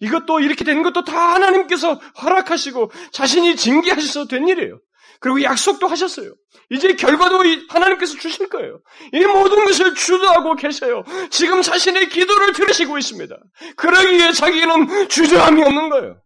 이것도 0.00 0.40
이렇게 0.40 0.64
된 0.64 0.82
것도 0.82 1.04
다 1.04 1.34
하나님께서 1.34 1.94
허락하시고 1.94 2.90
자신이 3.12 3.56
징계하셔서 3.56 4.28
된 4.28 4.48
일이에요. 4.48 4.78
그리고 5.18 5.42
약속도 5.42 5.86
하셨어요. 5.86 6.34
이제 6.70 6.94
결과도 6.94 7.40
하나님께서 7.68 8.18
주실 8.18 8.48
거예요. 8.48 8.80
이 9.12 9.24
모든 9.24 9.64
것을 9.64 9.94
주도하고 9.94 10.54
계세요. 10.56 11.02
지금 11.30 11.62
자신의 11.62 12.08
기도를 12.08 12.52
들으시고 12.52 12.98
있습니다. 12.98 13.36
그러기에 13.76 14.32
자기는 14.32 15.08
주저함이 15.08 15.62
없는 15.62 15.88
거예요. 15.90 16.22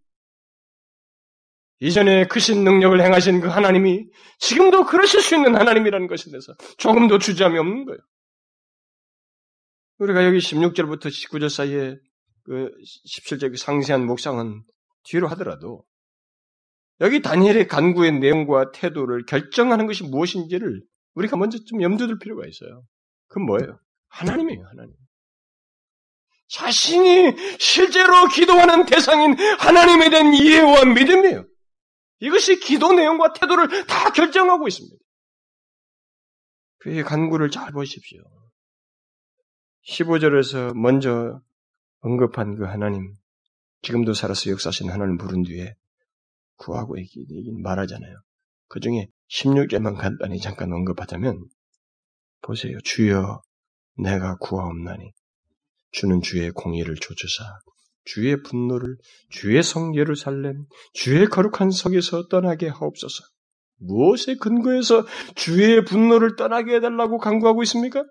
이전에 1.81 2.27
크신 2.27 2.65
능력을 2.65 3.01
행하신 3.01 3.41
그 3.41 3.49
하나님이 3.49 4.07
지금도 4.39 4.87
그러실 4.87 5.21
수 5.21 5.35
있는 5.35 5.57
하나님이라는 5.57 6.07
것에 6.07 6.31
대해서 6.31 6.55
조금도 6.79 7.19
주저함이 7.19 7.59
없는 7.59 7.85
거예요. 7.85 7.99
우리가 9.99 10.25
여기 10.25 10.39
16절부터 10.39 11.07
19절 11.07 11.49
사이에 11.49 11.97
그 12.45 12.71
17절 13.07 13.53
그 13.53 13.57
상세한 13.57 14.07
묵상은 14.07 14.63
뒤로 15.05 15.29
하더라도 15.29 15.85
여기 17.01 17.23
다니엘의 17.23 17.67
간구의 17.69 18.19
내용과 18.21 18.73
태도를 18.73 19.27
결정하는 19.27 19.87
것이 19.87 20.05
무엇인지를 20.05 20.83
우리가 21.15 21.37
먼저 21.37 21.59
좀 21.65 21.83
염두에 21.83 22.07
둘 22.07 22.19
필요가 22.19 22.47
있어요. 22.47 22.85
그건 23.29 23.47
뭐예요? 23.47 23.79
하나님이에요, 24.09 24.65
하나님. 24.67 24.95
자신이 26.49 27.35
실제로 27.59 28.29
기도하는 28.29 28.87
대상인 28.87 29.35
하나님에 29.59 30.11
대한 30.11 30.35
이해와 30.35 30.85
믿음이에요. 30.85 31.45
이것이 32.21 32.61
기도 32.61 32.93
내용과 32.93 33.33
태도를 33.33 33.87
다 33.87 34.13
결정하고 34.13 34.69
있습니다. 34.69 34.97
그의 36.79 37.03
간구를 37.03 37.51
잘 37.51 37.73
보십시오. 37.73 38.23
15절에서 39.89 40.75
먼저 40.75 41.41
언급한 42.01 42.57
그 42.57 42.65
하나님, 42.65 43.15
지금도 43.83 44.15
살아서 44.15 44.51
역사하신 44.51 44.91
하나님 44.91 45.17
부른 45.17 45.43
뒤에 45.43 45.75
구하고 46.57 46.99
얘긴 46.99 47.63
말하잖아요. 47.63 48.17
그 48.69 48.81
중에 48.81 49.09
16절만 49.31 49.97
간단히 49.99 50.41
잠깐 50.41 50.73
언급하자면, 50.73 51.47
보세요. 52.43 52.79
주여, 52.85 53.43
내가 53.97 54.37
구하옵나니, 54.37 55.13
주는 55.91 56.21
주의 56.21 56.51
공의를 56.51 56.97
조주사, 56.97 57.45
주의 58.05 58.43
분노를 58.43 58.97
주의 59.31 59.63
성 59.63 59.95
예루살렘, 59.97 60.67
주의 60.93 61.27
거룩한 61.27 61.71
성에서 61.71 62.29
떠나게 62.29 62.69
하옵소서. 62.69 63.25
무엇에 63.79 64.37
근거해서 64.37 65.05
주의 65.35 65.85
분노를 65.85 66.37
떠나게 66.37 66.77
해달라고 66.77 67.19
강구하고 67.19 67.63
있습니까? 67.65 68.05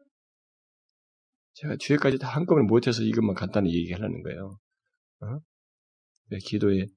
제가 1.53 1.75
뒤에까지 1.79 2.17
다 2.17 2.27
한꺼번에 2.29 2.65
못해서 2.65 3.03
이것만 3.03 3.35
간단히 3.35 3.73
얘기하려는 3.75 4.23
거예요. 4.23 4.59
어? 5.21 5.39
기도의 6.45 6.87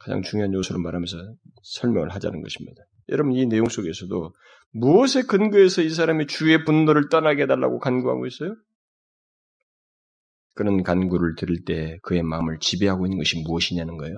가장 0.00 0.22
중요한 0.22 0.52
요소를 0.52 0.80
말하면서 0.80 1.16
설명을 1.62 2.08
하자는 2.10 2.42
것입니다. 2.42 2.82
여러분 3.10 3.34
이 3.34 3.46
내용 3.46 3.66
속에서도 3.66 4.34
무엇에 4.72 5.22
근거해서 5.22 5.82
이 5.82 5.90
사람이 5.90 6.26
주의 6.26 6.64
분노를 6.64 7.08
떠나게 7.10 7.42
해달라고 7.42 7.78
간구하고 7.78 8.26
있어요? 8.26 8.56
그런 10.54 10.82
간구를 10.82 11.34
들을 11.36 11.64
때 11.64 11.98
그의 12.02 12.22
마음을 12.22 12.58
지배하고 12.60 13.06
있는 13.06 13.18
것이 13.18 13.40
무엇이냐는 13.42 13.96
거예요. 13.98 14.16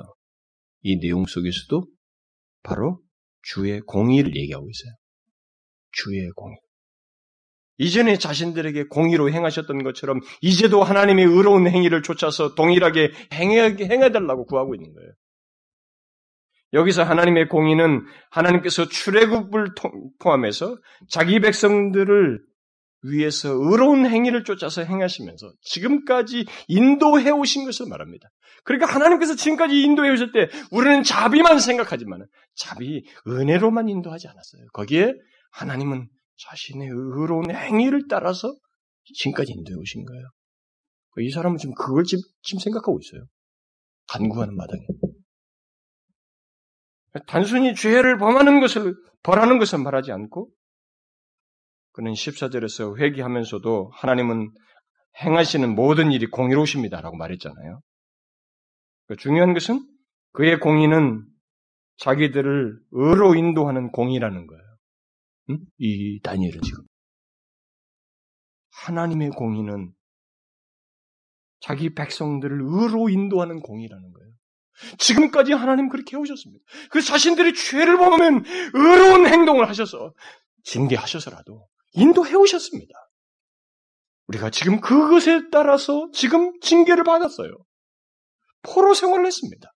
이 0.83 0.99
내용 0.99 1.24
속에서도 1.26 1.85
바로 2.62 3.01
주의 3.43 3.80
공의를 3.80 4.37
얘기하고 4.37 4.68
있어요. 4.68 4.93
주의 5.91 6.28
공의. 6.30 6.57
이전에 7.78 8.18
자신들에게 8.18 8.85
공의로 8.85 9.30
행하셨던 9.30 9.83
것처럼 9.83 10.20
이제도 10.41 10.85
하나님의 10.85 11.24
의로운 11.24 11.66
행위를 11.66 12.03
쫓아서 12.03 12.55
동일하게 12.55 13.12
행해달라고 13.33 14.47
구하고 14.47 14.74
있는 14.74 14.93
거예요. 14.93 15.12
여기서 16.73 17.03
하나님의 17.03 17.49
공의는 17.49 18.05
하나님께서 18.31 18.89
출애굽을 18.89 19.75
포함해서 20.18 20.77
자기 21.09 21.41
백성들을 21.41 22.41
위해서 23.03 23.51
의로운 23.51 24.07
행위를 24.07 24.45
쫓아서 24.45 24.83
행하시면서 24.83 25.53
지금까지 25.62 26.47
인도해 26.68 27.31
오신 27.31 27.64
것을 27.64 27.87
말합니다. 27.89 28.29
그러니까 28.64 28.93
하나님께서 28.93 29.35
지금까지 29.35 29.83
인도해 29.83 30.11
오실 30.11 30.33
때 30.33 30.49
우리는 30.70 31.03
자비만 31.03 31.59
생각하지만 31.59 32.27
자비 32.55 33.05
은혜로만 33.27 33.89
인도하지 33.89 34.29
않았어요. 34.29 34.66
거기에 34.73 35.14
하나님은 35.51 36.09
자신의 36.37 36.89
의로운 36.89 37.51
행위를 37.55 38.05
따라서 38.09 38.55
지금까지 39.14 39.53
인도해 39.53 39.77
오신 39.77 40.05
거예요. 40.05 40.25
이 41.18 41.31
사람은 41.31 41.59
지금 41.59 41.75
그걸 41.75 42.05
지금, 42.05 42.23
생각하고 42.59 42.99
있어요. 43.01 43.27
간구하는 44.09 44.57
마당에. 44.57 44.83
단순히 47.26 47.74
죄를 47.74 48.18
범하는 48.18 48.60
것을 48.60 48.94
벌하는 49.22 49.58
것을 49.58 49.78
말하지 49.78 50.12
않고 50.12 50.50
그는 51.92 52.12
14절에서 52.12 52.98
회개하면서도 52.98 53.90
하나님은 53.94 54.50
행하시는 55.22 55.74
모든 55.74 56.10
일이 56.10 56.26
공의로우십니다라고 56.26 57.16
말했잖아요. 57.16 57.80
그러니까 59.06 59.22
중요한 59.22 59.52
것은 59.52 59.86
그의 60.32 60.58
공의는 60.58 61.26
자기들을 61.98 62.80
의로 62.92 63.34
인도하는 63.34 63.92
공의라는 63.92 64.46
거예요. 64.46 64.62
응? 65.50 65.58
이 65.78 66.20
다니엘은 66.22 66.62
지금 66.62 66.84
하나님의 68.86 69.30
공의는 69.30 69.92
자기 71.60 71.94
백성들을 71.94 72.60
의로 72.62 73.08
인도하는 73.08 73.60
공의라는 73.60 74.12
거예요. 74.12 74.22
지금까지 74.99 75.53
하나님 75.53 75.89
그렇게 75.89 76.16
해오셨습니다. 76.16 76.64
그 76.91 77.01
자신들이 77.01 77.55
죄를 77.55 77.99
범하면 77.99 78.45
의로운 78.74 79.26
행동을 79.26 79.68
하셔서 79.68 80.12
징계하셔서라도 80.64 81.66
인도해 81.93 82.35
오셨습니다. 82.35 82.93
우리가 84.28 84.51
지금 84.51 84.80
그것에 84.80 85.51
따라서 85.51 86.09
지금 86.12 86.59
징계를 86.61 87.05
받았어요. 87.05 87.53
포로 88.62 88.95
생활을 88.95 89.26
했습니다. 89.26 89.72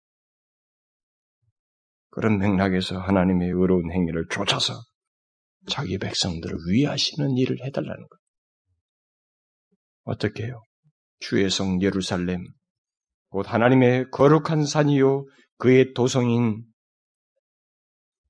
그런 2.09 2.37
맥락에서 2.37 2.97
하나님의 2.97 3.49
의로운 3.49 3.91
행위를 3.91 4.27
쫓아서 4.29 4.73
자기 5.67 5.97
백성들을 5.97 6.55
위하시는 6.69 7.37
일을 7.37 7.57
해달라는 7.65 8.07
것. 8.07 8.19
어떻게 10.03 10.45
해요? 10.45 10.61
주의 11.19 11.49
성 11.49 11.81
예루살렘, 11.81 12.45
곧 13.35 13.53
하나님의 13.53 14.11
거룩한 14.11 14.65
산이요, 14.65 15.25
그의 15.57 15.93
도성인 15.93 16.63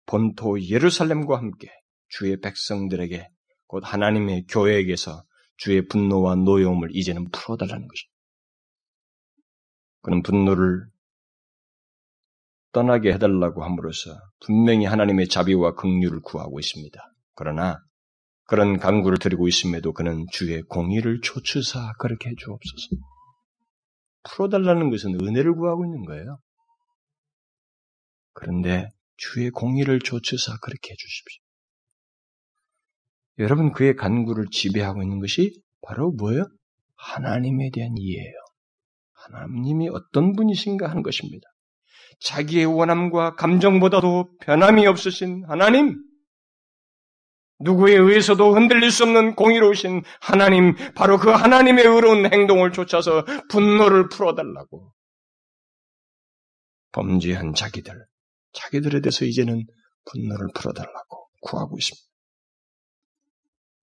본토 0.07 0.59
예루살렘과 0.59 1.37
함께 1.37 1.69
주의 2.07 2.41
백성들에게 2.41 3.29
곧 3.67 3.83
하나님의 3.85 4.47
교회에게서 4.49 5.23
주의 5.57 5.87
분노와 5.87 6.37
노여움을 6.37 6.89
이제는 6.91 7.29
풀어달라는 7.29 7.87
것입니다. 7.87 8.15
그는 10.01 10.23
분노를 10.23 10.87
떠나게 12.71 13.13
해달라고 13.13 13.63
함으로써 13.63 14.09
분명히 14.39 14.85
하나님의 14.85 15.27
자비와 15.27 15.75
긍휼을 15.75 16.21
구하고 16.21 16.59
있습니다. 16.59 16.99
그러나 17.35 17.77
그런 18.45 18.79
강구를 18.79 19.19
드리고 19.19 19.47
있음에도 19.47 19.93
그는 19.93 20.25
주의 20.31 20.63
공의를 20.63 21.21
초추사 21.21 21.93
그렇게 21.99 22.31
해주옵소서. 22.31 23.14
풀어달라는 24.29 24.89
것은 24.89 25.15
은혜를 25.21 25.55
구하고 25.55 25.85
있는 25.85 26.05
거예요. 26.05 26.39
그런데 28.33 28.89
주의 29.17 29.49
공의를 29.49 29.99
조치사 29.99 30.57
그렇게 30.61 30.91
해주십시오. 30.91 31.41
여러분 33.39 33.71
그의 33.71 33.95
간구를 33.95 34.47
지배하고 34.51 35.01
있는 35.03 35.19
것이 35.19 35.61
바로 35.81 36.11
뭐예요? 36.11 36.45
하나님에 36.95 37.69
대한 37.73 37.93
이해예요. 37.97 38.33
하나님이 39.13 39.89
어떤 39.89 40.33
분이신가 40.33 40.89
하는 40.89 41.03
것입니다. 41.03 41.47
자기의 42.21 42.65
원함과 42.65 43.35
감정보다도 43.35 44.37
변함이 44.41 44.87
없으신 44.87 45.43
하나님, 45.47 45.97
누구에 47.59 47.95
의해서도 47.95 48.53
흔들릴 48.53 48.91
수 48.91 49.03
없는 49.03 49.35
공의로우신 49.35 50.03
하나님, 50.19 50.75
바로 50.93 51.17
그 51.17 51.29
하나님의 51.29 51.85
의로운 51.85 52.31
행동을 52.31 52.71
쫓아서 52.71 53.23
분노를 53.49 54.09
풀어달라고. 54.09 54.91
범죄한 56.91 57.53
자기들, 57.53 57.93
자기들에 58.53 59.01
대해서 59.01 59.25
이제는 59.25 59.65
분노를 60.05 60.47
풀어달라고 60.53 61.27
구하고 61.41 61.77
있습니다. 61.77 62.03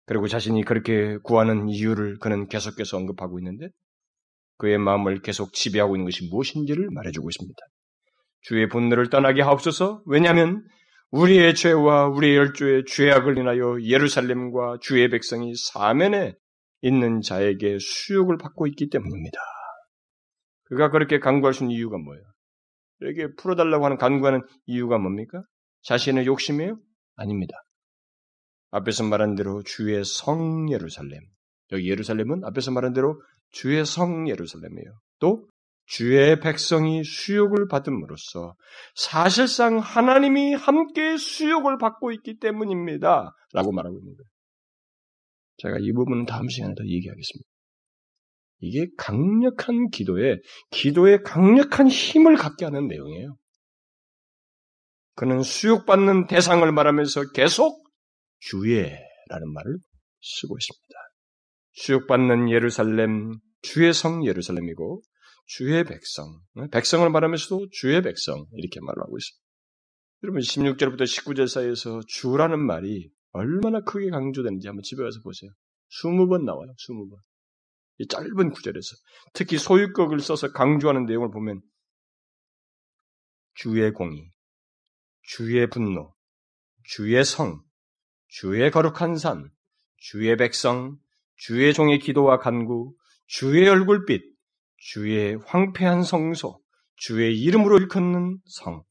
그리고 0.06 0.28
자신이 0.28 0.64
그렇게 0.64 1.16
구하는 1.22 1.68
이유를 1.68 2.18
그는 2.18 2.48
계속해서 2.48 2.96
언급하고 2.96 3.38
있는데 3.38 3.68
그의 4.58 4.78
마음을 4.78 5.22
계속 5.22 5.52
지배하고 5.52 5.96
있는 5.96 6.06
것이 6.06 6.28
무엇인지를 6.28 6.88
말해주고 6.90 7.28
있습니다. 7.30 7.58
주의 8.42 8.68
분노를 8.68 9.10
떠나게 9.10 9.42
하옵소서. 9.42 10.02
왜냐하면 10.06 10.64
우리의 11.12 11.54
죄와 11.54 12.08
우리의 12.08 12.36
열조의 12.36 12.84
죄악을 12.86 13.36
인하여 13.36 13.80
예루살렘과 13.82 14.78
주의 14.80 15.08
백성이 15.10 15.54
사면에 15.54 16.34
있는 16.80 17.20
자에게 17.20 17.78
수욕을 17.78 18.38
받고 18.38 18.66
있기 18.68 18.88
때문입니다. 18.88 19.38
그가 20.64 20.90
그렇게 20.90 21.18
간구할 21.18 21.52
수 21.52 21.64
있는 21.64 21.76
이유가 21.76 21.98
뭐예요? 21.98 22.24
이렇게 23.00 23.34
풀어달라고 23.34 23.84
하는 23.84 23.98
간구하는 23.98 24.40
이유가 24.64 24.96
뭡니까? 24.96 25.42
자신의 25.82 26.24
욕심이에요? 26.24 26.78
아닙니다. 27.16 27.56
앞에서 28.70 29.04
말한 29.04 29.34
대로 29.34 29.62
주의 29.62 30.02
성 30.04 30.72
예루살렘. 30.72 31.20
여기 31.72 31.90
예루살렘은 31.90 32.42
앞에서 32.44 32.70
말한 32.70 32.94
대로 32.94 33.20
주의 33.50 33.84
성 33.84 34.28
예루살렘이에요. 34.28 34.98
또 35.18 35.46
주의 35.84 36.40
백성이 36.40 37.04
수욕을 37.04 37.68
받음으로써 37.68 38.54
사실상 38.94 39.78
하나님이 39.78 40.54
함께 40.54 41.16
수욕을 41.16 41.78
받고 41.78 42.12
있기 42.12 42.38
때문입니다. 42.38 43.34
라고 43.52 43.72
말하고 43.72 43.98
있는 43.98 44.14
거예요. 44.14 44.28
제가 45.58 45.76
이 45.80 45.92
부분은 45.92 46.24
다음 46.24 46.48
시간에 46.48 46.74
더 46.74 46.84
얘기하겠습니다. 46.84 47.48
이게 48.60 48.86
강력한 48.96 49.88
기도에, 49.90 50.38
기도에 50.70 51.18
강력한 51.18 51.88
힘을 51.88 52.36
갖게 52.36 52.64
하는 52.64 52.86
내용이에요. 52.86 53.36
그는 55.14 55.42
수욕받는 55.42 56.26
대상을 56.28 56.70
말하면서 56.70 57.32
계속 57.32 57.84
주의라는 58.38 59.52
말을 59.52 59.78
쓰고 60.20 60.56
있습니다. 60.56 60.94
수욕받는 61.72 62.50
예루살렘, 62.50 63.34
주의 63.62 63.92
성 63.92 64.24
예루살렘이고, 64.24 65.02
주의 65.44 65.84
백성, 65.84 66.40
백성을 66.70 67.08
말하면서도 67.08 67.68
주의 67.70 68.00
백성, 68.02 68.46
이렇게 68.54 68.80
말하고 68.80 69.18
있습니다. 69.18 69.42
여러분, 70.24 70.40
16절부터 70.40 71.02
19절 71.02 71.48
사이에서 71.48 72.00
주라는 72.06 72.58
말이 72.60 73.10
얼마나 73.32 73.80
크게 73.80 74.10
강조되는지 74.10 74.68
한번 74.68 74.82
집에 74.82 75.02
가서 75.02 75.20
보세요. 75.22 75.50
20번 76.02 76.44
나와요, 76.44 76.72
20번. 76.78 77.16
이 77.98 78.06
짧은 78.06 78.50
구절에서. 78.52 78.96
특히 79.34 79.58
소유격을 79.58 80.20
써서 80.20 80.52
강조하는 80.52 81.06
내용을 81.06 81.30
보면, 81.30 81.60
주의 83.54 83.92
공의, 83.92 84.30
주의 85.22 85.68
분노, 85.68 86.14
주의 86.84 87.22
성, 87.24 87.62
주의 88.28 88.70
거룩한 88.70 89.16
산, 89.16 89.50
주의 89.98 90.34
백성, 90.36 90.98
주의 91.36 91.74
종의 91.74 91.98
기도와 91.98 92.38
간구, 92.38 92.94
주의 93.26 93.68
얼굴빛, 93.68 94.31
주의 94.82 95.36
황폐한 95.46 96.02
성소, 96.02 96.60
주의 96.96 97.40
이름으로 97.40 97.78
일컫는 97.78 98.38
성, 98.46 98.82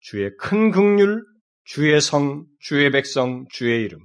주의 0.00 0.34
큰 0.38 0.70
극률, 0.70 1.22
주의 1.64 2.00
성, 2.00 2.46
주의 2.60 2.90
백성, 2.90 3.44
주의 3.50 3.84
이름. 3.84 4.00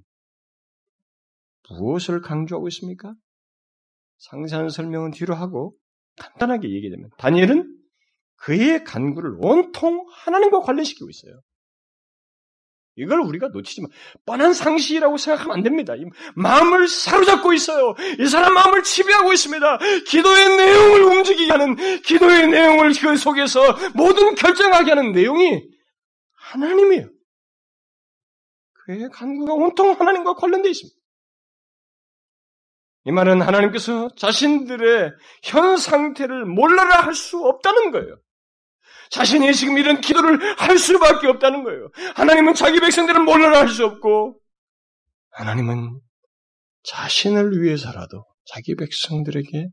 무엇을 1.69 2.21
강조하고 2.21 2.67
있습니까? 2.67 3.13
상세한 4.17 4.69
설명은 4.69 5.11
뒤로 5.11 5.33
하고 5.33 5.75
간단하게 6.17 6.73
얘기되면 6.73 7.09
다니엘은 7.17 7.77
그의 8.35 8.83
간구를 8.83 9.37
온통 9.39 10.07
하나님과 10.11 10.59
관련시키고 10.59 11.09
있어요. 11.09 11.39
이걸 12.99 13.21
우리가 13.21 13.47
놓치지 13.49 13.81
마. 13.81 13.87
뻔한 14.25 14.53
상식이라고 14.53 15.17
생각하면 15.17 15.57
안 15.57 15.63
됩니다. 15.63 15.93
마음을 16.35 16.87
사로잡고 16.87 17.53
있어요. 17.53 17.95
이 18.19 18.27
사람 18.27 18.53
마음을 18.53 18.83
지배하고 18.83 19.31
있습니다. 19.33 19.79
기도의 20.07 20.57
내용을 20.57 21.03
움직이게 21.03 21.51
하는, 21.51 21.75
기도의 22.01 22.47
내용을 22.49 22.93
그 22.99 23.15
속에서 23.15 23.61
모든 23.95 24.35
결정하게 24.35 24.91
하는 24.91 25.11
내용이 25.13 25.63
하나님이에요. 26.35 27.09
그의 28.85 29.09
간구가 29.11 29.53
온통 29.53 29.91
하나님과 29.91 30.33
관련되어 30.33 30.71
있습니다. 30.71 30.99
이 33.05 33.11
말은 33.11 33.41
하나님께서 33.41 34.09
자신들의 34.15 35.11
현 35.43 35.77
상태를 35.77 36.45
몰라라 36.45 37.05
할 37.05 37.13
수 37.13 37.37
없다는 37.37 37.91
거예요. 37.91 38.17
자신이 39.09 39.53
지금 39.53 39.77
이런 39.77 40.01
기도를 40.01 40.59
할 40.59 40.77
수밖에 40.77 41.27
없다는 41.27 41.63
거예요. 41.63 41.89
하나님은 42.15 42.53
자기 42.53 42.79
백성들을 42.79 43.23
몰라라 43.23 43.59
할 43.59 43.69
수 43.69 43.85
없고, 43.85 44.39
하나님은 45.31 45.99
자신을 46.83 47.61
위해서라도 47.61 48.25
자기 48.45 48.75
백성들에게 48.75 49.67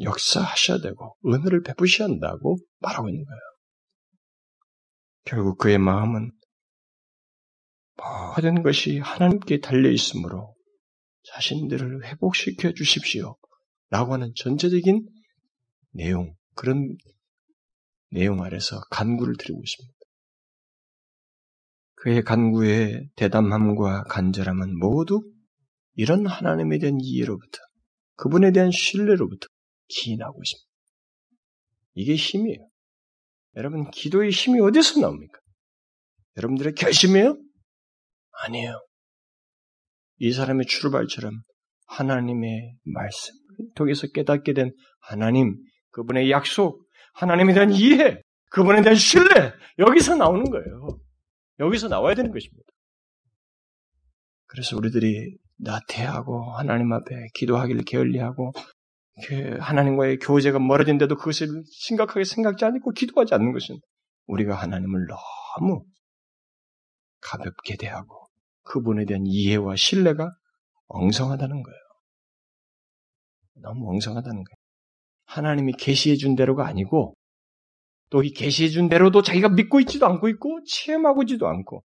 역사하셔야 0.00 0.78
되고, 0.78 1.16
은혜를 1.26 1.62
베푸셔야 1.62 2.08
한다고 2.08 2.56
말하고 2.80 3.08
있는 3.08 3.24
거예요. 3.24 3.40
결국 5.24 5.58
그의 5.58 5.78
마음은 5.78 6.32
모든 7.96 8.62
것이 8.62 8.98
하나님께 8.98 9.60
달려 9.60 9.90
있으므로 9.90 10.54
자신들을 11.32 12.04
회복시켜 12.04 12.72
주십시오. 12.72 13.36
라고 13.90 14.12
하는 14.12 14.32
전체적인 14.36 15.06
내용, 15.92 16.34
그런 16.54 16.96
내용 18.14 18.42
아래서 18.42 18.80
간구를 18.90 19.34
드리고 19.36 19.60
있습니다. 19.60 19.98
그의 21.96 22.22
간구의 22.22 23.10
대담함과 23.16 24.04
간절함은 24.04 24.78
모두 24.78 25.20
이런 25.94 26.26
하나님에 26.26 26.78
대한 26.78 26.98
이해로부터, 27.00 27.58
그분에 28.14 28.52
대한 28.52 28.70
신뢰로부터 28.70 29.48
기인하고 29.88 30.40
있습니다. 30.42 30.70
이게 31.94 32.14
힘이에요. 32.14 32.68
여러분, 33.56 33.90
기도의 33.90 34.30
힘이 34.30 34.60
어디서 34.60 35.00
나옵니까? 35.00 35.38
여러분들의 36.36 36.74
결심이에요? 36.74 37.36
아니에요. 38.44 38.80
이 40.18 40.32
사람의 40.32 40.66
출발처럼 40.66 41.32
하나님의 41.86 42.76
말씀, 42.84 43.34
통해서 43.74 44.06
깨닫게 44.08 44.52
된 44.52 44.72
하나님, 45.00 45.56
그분의 45.90 46.30
약속, 46.30 46.83
하나님에 47.14 47.54
대한 47.54 47.72
이해, 47.72 48.20
그분에 48.50 48.82
대한 48.82 48.96
신뢰, 48.96 49.52
여기서 49.78 50.16
나오는 50.16 50.44
거예요. 50.44 50.98
여기서 51.60 51.88
나와야 51.88 52.14
되는 52.14 52.32
것입니다. 52.32 52.64
그래서 54.46 54.76
우리들이 54.76 55.36
나태하고 55.58 56.52
하나님 56.52 56.92
앞에 56.92 57.28
기도하기를 57.34 57.82
게을리하고 57.84 58.52
그 59.26 59.56
하나님과의 59.60 60.18
교제가 60.18 60.58
멀어진데도 60.58 61.16
그것을 61.16 61.48
심각하게 61.70 62.24
생각지 62.24 62.64
않고 62.64 62.90
기도하지 62.90 63.34
않는 63.34 63.52
것은 63.52 63.76
우리가 64.26 64.54
하나님을 64.56 65.06
너무 65.06 65.84
가볍게 67.20 67.76
대하고 67.76 68.26
그분에 68.62 69.04
대한 69.04 69.22
이해와 69.26 69.76
신뢰가 69.76 70.30
엉성하다는 70.86 71.62
거예요. 71.62 71.78
너무 73.62 73.90
엉성하다는 73.90 74.44
거예요. 74.44 74.63
하나님이 75.26 75.72
계시해 75.74 76.16
준 76.16 76.34
대로가 76.36 76.66
아니고 76.66 77.14
또 78.10 78.22
이 78.22 78.30
계시해 78.30 78.68
준 78.68 78.88
대로도 78.88 79.22
자기가 79.22 79.48
믿고 79.48 79.80
있지도 79.80 80.06
않고 80.06 80.28
있고 80.28 80.60
체험하고 80.68 81.22
있지도 81.22 81.48
않고 81.48 81.82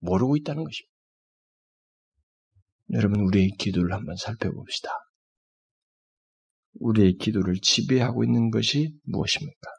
모르고 0.00 0.36
있다는 0.36 0.64
것입니다. 0.64 0.90
여러분 2.92 3.20
우리의 3.20 3.50
기도를 3.58 3.92
한번 3.94 4.16
살펴봅시다. 4.16 4.90
우리의 6.80 7.14
기도를 7.14 7.56
지배하고 7.62 8.24
있는 8.24 8.50
것이 8.50 8.94
무엇입니까? 9.04 9.70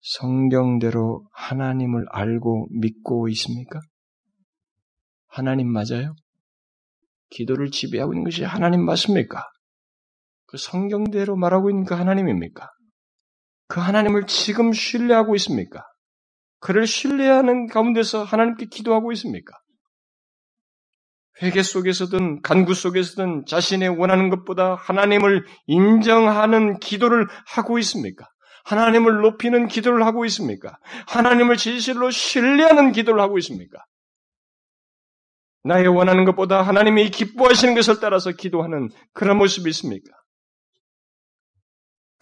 성경대로 0.00 1.26
하나님을 1.32 2.06
알고 2.10 2.68
믿고 2.80 3.28
있습니까? 3.30 3.80
하나님 5.26 5.72
맞아요? 5.72 6.14
기도를 7.30 7.70
지배하고 7.70 8.12
있는 8.12 8.24
것이 8.24 8.44
하나님 8.44 8.84
맞습니까? 8.84 9.44
그 10.50 10.58
성경대로 10.58 11.36
말하고 11.36 11.70
있는 11.70 11.84
그 11.84 11.94
하나님입니까? 11.94 12.68
그 13.68 13.78
하나님을 13.78 14.26
지금 14.26 14.72
신뢰하고 14.72 15.36
있습니까? 15.36 15.84
그를 16.58 16.88
신뢰하는 16.88 17.68
가운데서 17.68 18.24
하나님께 18.24 18.66
기도하고 18.66 19.12
있습니까? 19.12 19.56
회개 21.40 21.62
속에서든 21.62 22.42
간구 22.42 22.74
속에서든 22.74 23.44
자신의 23.46 23.90
원하는 23.90 24.28
것보다 24.28 24.74
하나님을 24.74 25.46
인정하는 25.66 26.80
기도를 26.80 27.28
하고 27.46 27.78
있습니까? 27.78 28.26
하나님을 28.64 29.20
높이는 29.20 29.68
기도를 29.68 30.04
하고 30.04 30.24
있습니까? 30.24 30.76
하나님을 31.06 31.58
진실로 31.58 32.10
신뢰하는 32.10 32.90
기도를 32.90 33.20
하고 33.20 33.38
있습니까? 33.38 33.78
나의 35.62 35.86
원하는 35.86 36.24
것보다 36.24 36.60
하나님이 36.62 37.10
기뻐하시는 37.10 37.76
것을 37.76 38.00
따라서 38.00 38.32
기도하는 38.32 38.88
그런 39.12 39.38
모습이 39.38 39.70
있습니까? 39.70 40.19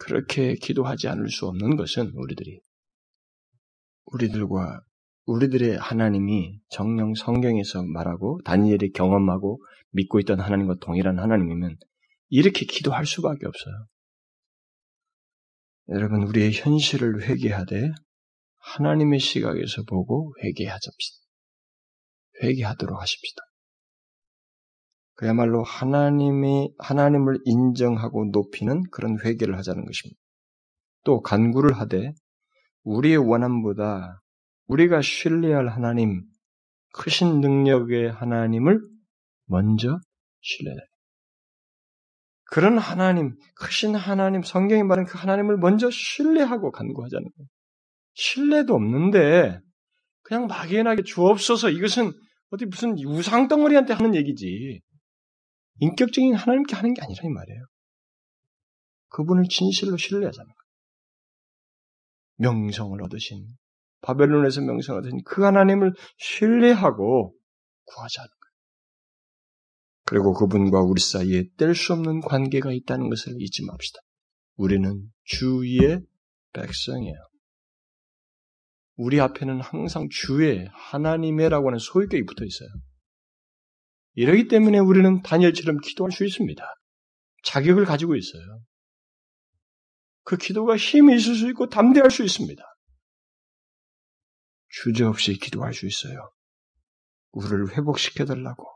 그렇게 0.09 0.55
기도하지 0.55 1.07
않을 1.07 1.29
수 1.29 1.45
없는 1.45 1.75
것은 1.75 2.11
우리들이 2.15 2.59
우리들과 4.05 4.81
우리들의 5.25 5.77
하나님이 5.77 6.59
정령 6.69 7.13
성경에서 7.13 7.83
말하고 7.83 8.39
다니엘이 8.43 8.93
경험하고 8.93 9.63
믿고 9.91 10.19
있던 10.21 10.39
하나님과 10.39 10.77
동일한 10.81 11.19
하나님이면 11.19 11.77
이렇게 12.29 12.65
기도할 12.65 13.05
수밖에 13.05 13.45
없어요. 13.45 13.85
여러분 15.89 16.23
우리의 16.23 16.53
현실을 16.53 17.21
회개하되 17.29 17.91
하나님의 18.57 19.19
시각에서 19.19 19.83
보고 19.83 20.33
회개하십시다. 20.43 21.19
회개하도록 22.41 22.99
하십시다. 22.99 23.43
그야말로 25.19 25.63
하나님이 25.63 26.71
하나님을 26.79 27.39
인정하고 27.43 28.29
높이는 28.31 28.83
그런 28.89 29.17
회개를 29.19 29.57
하자는 29.57 29.83
것입니다. 29.83 30.17
또 31.03 31.19
간구를 31.19 31.73
하되 31.73 32.13
우리의 32.83 33.17
원함보다 33.17 34.21
우리가 34.67 35.01
신뢰할 35.01 35.67
하나님, 35.67 36.23
크신 36.93 37.41
능력의 37.41 38.13
하나님을 38.13 38.79
먼저 39.47 39.99
신뢰해. 40.39 40.77
그런 42.45 42.77
하나님, 42.77 43.35
크신 43.55 43.95
하나님, 43.95 44.41
성경이 44.41 44.83
말하는 44.83 45.05
그 45.05 45.17
하나님을 45.17 45.57
먼저 45.57 45.89
신뢰하고 45.91 46.71
간구하자는 46.71 47.29
거예요. 47.29 47.47
신뢰도 48.13 48.73
없는데 48.73 49.59
그냥 50.21 50.47
막연하게 50.47 51.03
주옵소서 51.03 51.71
이것은 51.71 52.13
어디 52.51 52.65
무슨 52.65 52.97
우상 53.05 53.49
덩어리한테 53.49 53.91
하는 53.91 54.15
얘기지. 54.15 54.79
인격적인 55.79 56.35
하나님께 56.35 56.75
하는 56.75 56.93
게 56.93 57.01
아니라 57.01 57.21
이 57.23 57.29
말이에요. 57.29 57.65
그분을 59.09 59.45
진실로 59.49 59.97
신뢰하자는 59.97 60.45
거예요. 60.47 60.59
명성을 62.37 63.01
얻으신, 63.03 63.47
바벨론에서 64.01 64.61
명성을 64.61 64.99
얻으신 64.99 65.23
그 65.25 65.43
하나님을 65.43 65.93
신뢰하고 66.17 67.35
구하자는 67.85 68.27
거예요. 68.27 68.39
그리고 70.05 70.33
그분과 70.33 70.81
우리 70.81 71.01
사이에 71.01 71.45
뗄 71.57 71.75
수 71.75 71.93
없는 71.93 72.21
관계가 72.21 72.71
있다는 72.71 73.09
것을 73.09 73.35
잊지 73.39 73.65
맙시다. 73.65 73.99
우리는 74.55 75.11
주의 75.23 75.99
백성이에요. 76.53 77.17
우리 78.95 79.21
앞에는 79.21 79.61
항상 79.61 80.09
주의 80.09 80.67
하나님의라고 80.73 81.67
하는 81.67 81.79
소유격이 81.79 82.25
붙어 82.25 82.43
있어요. 82.43 82.69
이러기 84.19 84.49
때문에 84.49 84.79
우리는 84.79 85.21
다니엘처럼 85.21 85.79
기도할 85.79 86.11
수 86.11 86.25
있습니다. 86.25 86.61
자격을 87.45 87.85
가지고 87.85 88.17
있어요. 88.17 88.43
그 90.23 90.35
기도가 90.35 90.75
힘이 90.75 91.15
있을 91.15 91.35
수 91.35 91.47
있고 91.51 91.69
담대할 91.69 92.11
수 92.11 92.25
있습니다. 92.25 92.61
주저없이 94.67 95.39
기도할 95.39 95.73
수 95.73 95.85
있어요. 95.87 96.33
우리를 97.31 97.77
회복시켜달라고, 97.77 98.67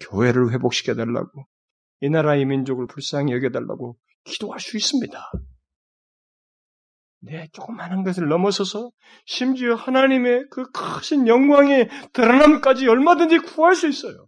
교회를 0.00 0.52
회복시켜달라고, 0.52 1.46
이 2.02 2.10
나라의 2.10 2.44
민족을 2.44 2.86
불쌍히 2.86 3.32
여겨달라고 3.32 3.96
기도할 4.24 4.60
수 4.60 4.76
있습니다. 4.76 5.32
내 7.20 7.48
조그마한 7.54 8.04
것을 8.04 8.28
넘어서서 8.28 8.90
심지어 9.24 9.74
하나님의 9.74 10.48
그 10.50 10.70
크신 10.70 11.28
영광의 11.28 11.88
드러남까지 12.12 12.86
얼마든지 12.88 13.38
구할 13.38 13.74
수 13.74 13.88
있어요. 13.88 14.26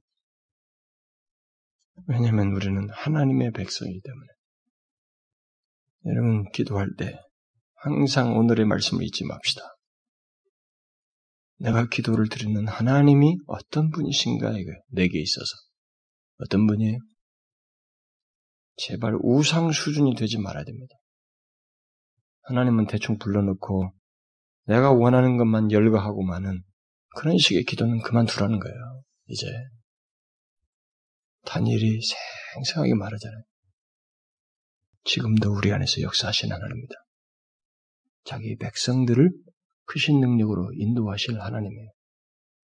왜냐하면 2.06 2.52
우리는 2.52 2.88
하나님의 2.90 3.52
백성이기 3.52 4.00
때문에. 4.02 4.26
여러분, 6.06 6.50
기도할 6.52 6.88
때 6.98 7.18
항상 7.74 8.36
오늘의 8.36 8.66
말씀을 8.66 9.04
잊지 9.04 9.24
맙시다. 9.24 9.62
내가 11.58 11.86
기도를 11.86 12.28
드리는 12.28 12.66
하나님이 12.66 13.36
어떤 13.46 13.90
분이신가, 13.90 14.50
이거, 14.58 14.72
내게 14.88 15.20
있어서. 15.20 15.46
어떤 16.38 16.66
분이에요? 16.66 16.98
제발 18.76 19.16
우상 19.22 19.70
수준이 19.70 20.14
되지 20.16 20.38
말아야 20.38 20.64
됩니다. 20.64 20.94
하나님은 22.44 22.86
대충 22.86 23.18
불러놓고 23.18 23.92
내가 24.66 24.92
원하는 24.92 25.36
것만 25.36 25.70
열거하고만은 25.70 26.62
그런 27.16 27.38
식의 27.38 27.64
기도는 27.64 28.00
그만두라는 28.00 28.58
거예요. 28.58 29.02
이제 29.26 29.46
다니엘이 31.44 32.00
생생하게 32.54 32.94
말하잖아요. 32.94 33.42
지금도 35.04 35.52
우리 35.52 35.72
안에서 35.72 36.00
역사하신 36.02 36.52
하나님입니다. 36.52 36.94
자기 38.24 38.56
백성들을 38.56 39.30
크신 39.84 40.20
능력으로 40.20 40.70
인도하실 40.74 41.40
하나님이에요. 41.40 41.90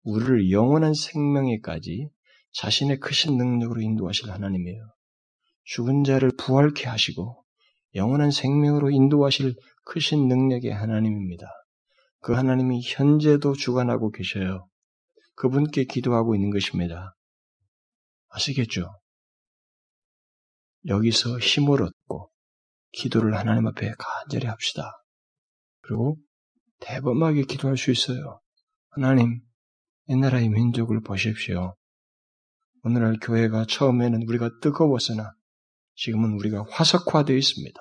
우리를 0.05 0.51
영원한 0.51 0.95
생명에까지 0.95 2.09
자신의 2.53 3.01
크신 3.01 3.37
능력으로 3.37 3.81
인도하실 3.81 4.31
하나님이에요. 4.31 4.81
죽은 5.65 6.05
자를 6.05 6.31
부활케 6.39 6.87
하시고 6.89 7.45
영원한 7.95 8.31
생명으로 8.31 8.91
인도하실 8.91 9.55
크신 9.85 10.29
능력의 10.29 10.73
하나님입니다. 10.73 11.47
그 12.21 12.33
하나님이 12.33 12.81
현재도 12.85 13.55
주관하고 13.55 14.11
계셔요. 14.11 14.69
그분께 15.35 15.85
기도하고 15.85 16.35
있는 16.35 16.51
것입니다. 16.51 17.15
아시겠죠? 18.29 18.91
여기서 20.87 21.39
힘을 21.39 21.83
얻고 21.83 22.31
기도를 22.93 23.37
하나님 23.37 23.67
앞에 23.67 23.93
간절히 23.99 24.47
합시다. 24.47 24.93
그리고 25.81 26.17
대범하게 26.81 27.43
기도할 27.43 27.77
수 27.77 27.91
있어요. 27.91 28.41
하나님, 28.91 29.41
이 30.07 30.17
나라의 30.17 30.49
민족을 30.49 31.03
보십시오. 31.03 31.75
오늘날 32.83 33.19
교회가 33.21 33.67
처음에는 33.67 34.23
우리가 34.27 34.51
뜨거웠으나 34.61 35.33
지금은 35.97 36.33
우리가 36.35 36.65
화석화되어 36.71 37.37
있습니다. 37.37 37.81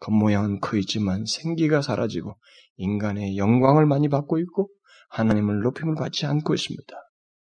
겉모양은 0.00 0.60
커 0.60 0.76
있지만 0.76 1.24
생기가 1.26 1.80
사라지고 1.80 2.36
인간의 2.76 3.38
영광을 3.38 3.86
많이 3.86 4.08
받고 4.08 4.38
있고 4.40 4.68
하나님을 5.08 5.60
높임을 5.62 5.94
받지 5.94 6.26
않고 6.26 6.54
있습니다. 6.54 6.94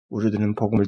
우리들은 0.09 0.55
복음을 0.55 0.87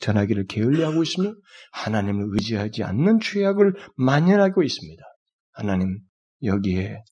전하기를 0.00 0.46
게을리하고 0.46 1.02
있으며 1.02 1.34
하나님을 1.72 2.28
의지하지 2.32 2.84
않는 2.84 3.20
죄악을 3.20 3.74
만연하고 3.96 4.62
있습니다. 4.62 5.02
하나님 5.52 5.98
여기에 6.42 7.02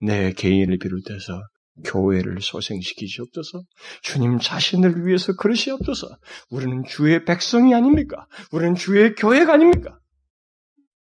내 0.00 0.32
개인을 0.32 0.78
비롯해서 0.78 1.42
교회를 1.84 2.40
소생시키시옵소서. 2.40 3.64
주님 4.02 4.38
자신을 4.38 5.06
위해서 5.06 5.34
그러시옵소서. 5.34 6.06
우리는 6.50 6.84
주의 6.84 7.24
백성이 7.24 7.74
아닙니까? 7.74 8.26
우리는 8.52 8.74
주의 8.76 9.14
교회가 9.14 9.54
아닙니까? 9.54 9.98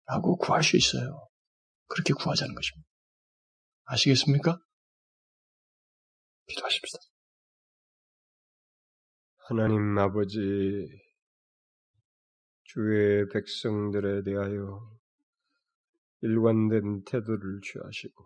라고 0.07 0.37
구할 0.37 0.63
수 0.63 0.77
있어요. 0.77 1.29
그렇게 1.89 2.15
구하자는 2.15 2.55
것입니다. 2.55 2.89
아시겠습니까? 3.85 4.59
기도하십시다. 6.47 6.99
하나님 9.45 9.99
아버지, 9.99 10.89
주의 12.63 13.29
백성들에 13.29 14.23
대하여 14.23 14.81
일관된 16.21 17.03
태도를 17.05 17.61
취하시고 17.61 18.25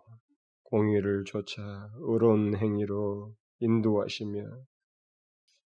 공의를 0.61 1.23
조차 1.25 1.89
의로운 2.01 2.55
행위로 2.55 3.35
인도하시며 3.59 4.43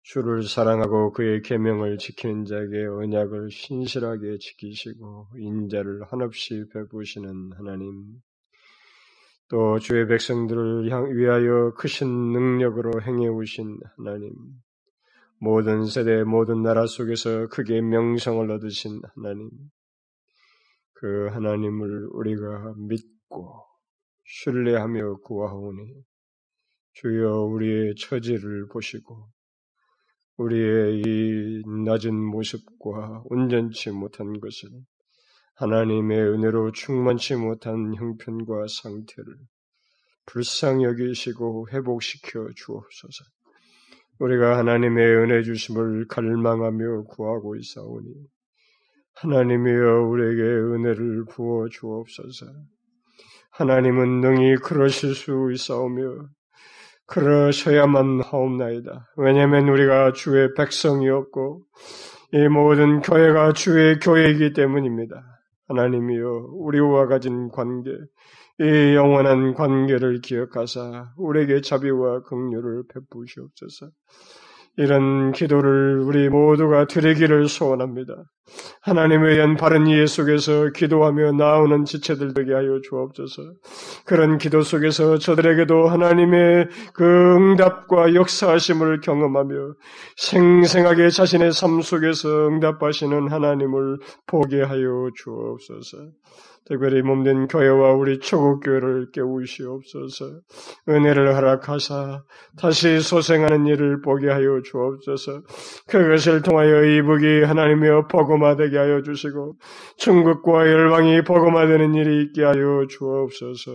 주를 0.03 0.43
사랑하고 0.43 1.13
그의 1.13 1.41
계명을 1.41 1.97
지키는 1.97 2.45
자에게 2.45 2.85
언약을 2.85 3.49
신실하게 3.49 4.37
지키시고 4.37 5.29
인자를 5.35 6.03
한없이 6.03 6.63
베푸시는 6.71 7.53
하나님 7.57 8.21
또 9.49 9.79
주의 9.79 10.07
백성들을 10.07 10.91
향 10.91 11.11
위하여 11.17 11.73
크신 11.75 12.07
능력으로 12.33 13.01
행해 13.01 13.27
오신 13.27 13.79
하나님 13.97 14.31
모든 15.41 15.85
세대 15.85 16.23
모든 16.23 16.63
나라 16.63 16.85
속에서 16.85 17.47
크게 17.47 17.81
명성을 17.81 18.51
얻으신 18.51 19.01
하나님 19.15 19.49
그 20.93 21.29
하나님을 21.31 22.09
우리가 22.11 22.73
믿고 22.77 23.65
신뢰하며 24.25 25.17
구하오니 25.23 26.03
주여 26.93 27.43
우리의 27.43 27.95
처지를 27.95 28.67
보시고 28.67 29.29
우리의 30.35 31.01
이 31.05 31.63
낮은 31.85 32.13
모습과 32.13 33.23
온전치 33.25 33.91
못한 33.91 34.39
것을 34.39 34.69
하나님의 35.55 36.19
은혜로 36.19 36.73
충만치 36.73 37.35
못한 37.35 37.95
형편과 37.95 38.65
상태를 38.81 39.35
불쌍히 40.25 40.83
여기시고 40.83 41.69
회복시켜 41.71 42.49
주옵소서. 42.55 43.38
우리가 44.19 44.57
하나님의 44.57 45.15
은혜 45.15 45.43
주심을 45.43 46.07
갈망하며 46.07 47.03
구하고 47.03 47.55
있사오니 47.55 48.07
하나님이여 49.15 50.03
우리에게 50.03 50.41
은혜를 50.41 51.25
부어 51.29 51.67
주옵소서. 51.69 52.45
하나님은 53.51 54.21
능히 54.21 54.55
그러실 54.55 55.15
수 55.15 55.49
있사오며 55.53 56.27
그러셔야만 57.07 58.21
하옵나이다. 58.21 59.13
왜냐하면 59.17 59.67
우리가 59.67 60.13
주의 60.13 60.53
백성이었고 60.53 61.63
이 62.33 62.47
모든 62.47 63.01
교회가 63.01 63.53
주의 63.53 63.97
교회이기 63.99 64.53
때문입니다. 64.53 65.15
하나님이여 65.67 66.49
우리와 66.53 67.07
가진 67.07 67.49
관계, 67.49 67.91
이 68.59 68.95
영원한 68.95 69.53
관계를 69.53 70.21
기억하사 70.21 71.13
우리에게 71.17 71.61
자비와 71.61 72.23
긍휼을 72.23 72.83
베푸시옵소서. 72.93 73.89
이런 74.77 75.33
기도를 75.33 75.99
우리 75.99 76.29
모두가 76.29 76.87
드리기를 76.87 77.49
소원합니다. 77.49 78.13
하나님에 78.81 79.35
대한 79.35 79.55
바른 79.55 79.87
이해 79.87 80.05
속에서 80.05 80.69
기도하며 80.71 81.33
나오는 81.33 81.85
지체들 81.85 82.33
되게 82.33 82.53
하여 82.53 82.79
주옵소서. 82.81 83.41
그런 84.05 84.37
기도 84.37 84.61
속에서 84.61 85.17
저들에게도 85.17 85.87
하나님의 85.87 86.69
그 86.93 87.03
응답과 87.03 88.13
역사하심을 88.13 89.01
경험하며 89.01 89.55
생생하게 90.15 91.09
자신의 91.09 91.51
삶 91.51 91.81
속에서 91.81 92.47
응답하시는 92.47 93.31
하나님을 93.31 93.99
보게 94.27 94.61
하여 94.61 95.09
주옵소서. 95.15 95.97
특별히 96.65 97.01
몸된 97.01 97.47
교회와 97.47 97.93
우리 97.93 98.19
초국교회를 98.19 99.11
깨우시옵소서. 99.11 100.41
은혜를 100.87 101.35
허락하사 101.35 102.23
다시 102.57 102.99
소생하는 102.99 103.65
일을 103.65 104.01
보게 104.01 104.29
하여 104.29 104.61
주옵소서. 104.61 105.43
그것을 105.87 106.41
통하여 106.41 106.83
이북이 106.83 107.43
하나님의 107.43 108.07
복음화되게 108.09 108.77
하여 108.77 109.01
주시고 109.01 109.55
중국과 109.97 110.67
열방이 110.67 111.23
복음화되는 111.23 111.95
일이 111.95 112.23
있게 112.23 112.43
하여 112.43 112.85
주옵소서. 112.87 113.71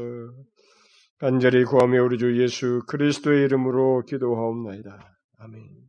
간절히 1.18 1.64
구하며 1.64 2.02
우리 2.02 2.18
주 2.18 2.40
예수 2.42 2.82
그리스도의 2.86 3.44
이름으로 3.44 4.02
기도하옵나이다. 4.06 4.98
아멘. 5.38 5.83